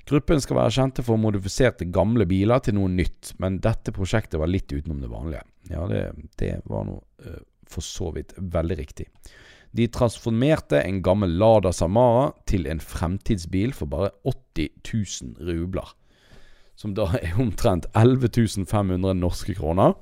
[0.05, 4.51] Gruppen skal være kjente for modifiserte gamle biler til noe nytt, men dette prosjektet var
[4.51, 5.41] litt utenom det vanlige.
[5.71, 6.03] Ja, det,
[6.37, 9.07] det var noe uh, for så vidt veldig riktig.
[9.75, 15.89] De transformerte en gammel Lada Samara til en fremtidsbil for bare 80 000 rubler.
[16.79, 19.95] Som da er omtrent 11 500 norske kroner.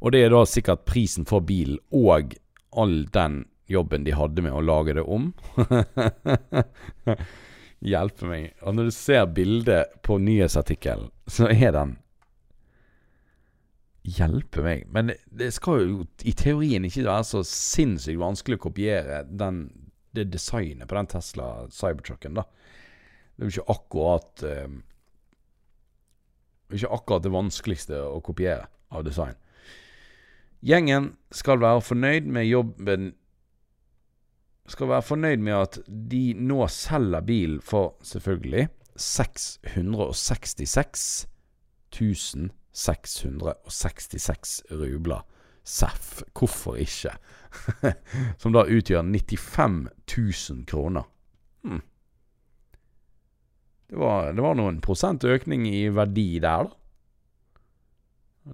[0.00, 2.36] Og det er da sikkert prisen for bilen og
[2.70, 5.30] all den jobben de hadde med å lage det om.
[7.92, 8.52] Hjelpe meg.
[8.66, 11.98] Og når du ser bildet på nyhetsartikkelen, så er den
[14.00, 14.86] Hjelpe meg.
[14.88, 19.66] Men det skal jo i teorien ikke være så sinnssykt vanskelig å kopiere den,
[20.16, 22.46] det designet på den Tesla Cybertrucken, da.
[23.36, 24.80] Det er jo ikke akkurat um,
[26.76, 29.36] ikke akkurat det vanskeligste å kopiere av design.
[30.60, 33.12] Gjengen skal være fornøyd med jobben
[34.68, 41.26] Skal være fornøyd med at de nå selger bil for, selvfølgelig, 666
[42.72, 45.24] 666 rubler.
[45.64, 46.22] Seff.
[46.34, 47.12] Hvorfor ikke?
[48.40, 49.88] Som da utgjør 95
[50.50, 51.02] 000 kroner.
[51.62, 51.82] Hmm.
[53.90, 56.76] Det, var, det var noen prosent økning i verdi der, da.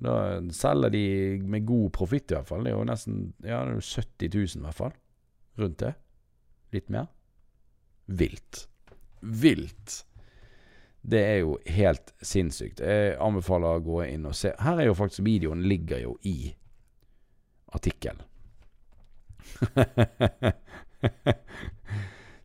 [0.03, 1.05] Da selger de
[1.47, 2.65] med god profitt, i hvert fall.
[2.67, 4.97] Det er jo nesten ja, det er 70 000, i hvert fall.
[5.57, 5.95] Rundt det.
[6.73, 7.07] Litt mer.
[8.07, 8.69] Vilt.
[9.21, 10.07] Vilt.
[11.07, 12.81] Det er jo helt sinnssykt.
[12.83, 14.53] Jeg anbefaler å gå inn og se.
[14.59, 16.55] Her er jo faktisk videoen ligger jo i
[17.77, 18.23] artikkelen.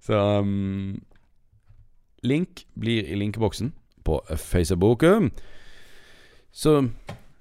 [0.05, 1.01] Så um,
[2.21, 3.73] Link blir i linkeboksen
[4.05, 5.03] på Facebook.
[6.51, 6.77] Så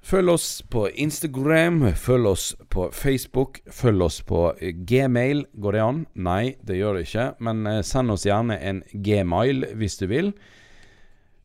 [0.02, 4.42] følg oss på Instagram, følg oss på Facebook, følg oss på
[4.88, 5.44] gmail.
[5.52, 6.00] Går det an?
[6.14, 7.26] Nei, det gjør det ikke.
[7.40, 10.32] Men eh, send oss gjerne en gmail hvis du vil.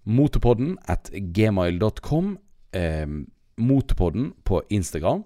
[0.06, 2.36] Motepodden at gmail.com.
[2.76, 3.08] Eh,
[3.58, 5.24] Motorpodden på Instagram.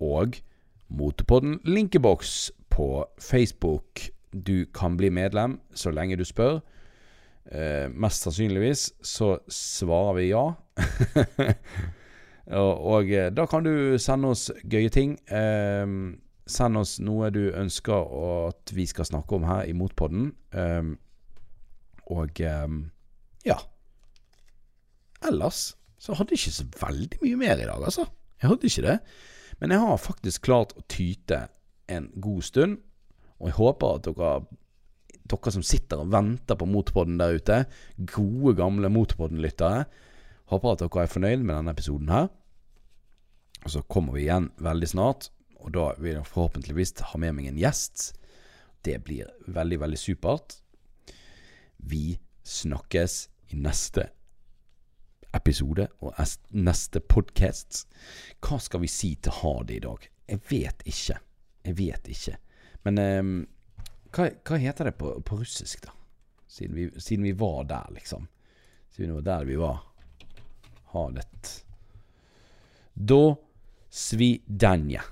[0.00, 0.40] Og
[0.88, 4.08] Motepodden linkeboks på Facebook.
[4.32, 6.60] Du kan bli medlem så lenge du spør.
[7.48, 10.44] Eh, mest sannsynligvis så svarer vi ja.
[12.56, 15.18] og, eh, da kan du sende oss gøye ting.
[15.28, 15.84] Eh,
[16.48, 18.14] send oss noe du ønsker
[18.48, 20.30] at vi skal snakke om her i Motpodden.
[20.52, 20.94] Eh,
[22.08, 22.78] og eh,
[23.48, 23.58] ja.
[25.28, 28.06] Ellers så hadde jeg ikke så veldig mye mer i dag, altså.
[28.38, 28.98] Jeg hadde ikke det.
[29.58, 31.48] Men jeg har faktisk klart å tyte
[31.90, 32.78] en god stund,
[33.38, 34.32] og jeg håper at dere,
[35.30, 37.58] dere som sitter og venter på Motorpodden der ute,
[37.98, 39.88] gode, gamle Motorpodden-lyttere,
[40.48, 42.28] håper at dere er fornøyd med denne episoden her.
[43.64, 47.50] Og så kommer vi igjen veldig snart, og da vil jeg forhåpentligvis ha med meg
[47.50, 48.12] en gjest.
[48.86, 50.60] Det blir veldig, veldig supert.
[51.76, 54.08] Vi snakkes i neste
[55.36, 56.16] episode og
[56.56, 57.84] neste podkast.
[58.40, 60.08] Hva skal vi si til ha i dag?
[60.28, 61.18] Jeg vet ikke.
[61.66, 62.38] Jeg vet ikke.
[62.86, 63.36] Men ehm,
[64.14, 65.92] hva, hva heter det på, på russisk, da?
[66.48, 68.28] Siden vi, siden vi var der, liksom.
[68.94, 69.82] Siden det var der vi var.
[70.92, 71.64] Ha det.
[72.94, 73.36] Da
[73.90, 75.02] svidanja.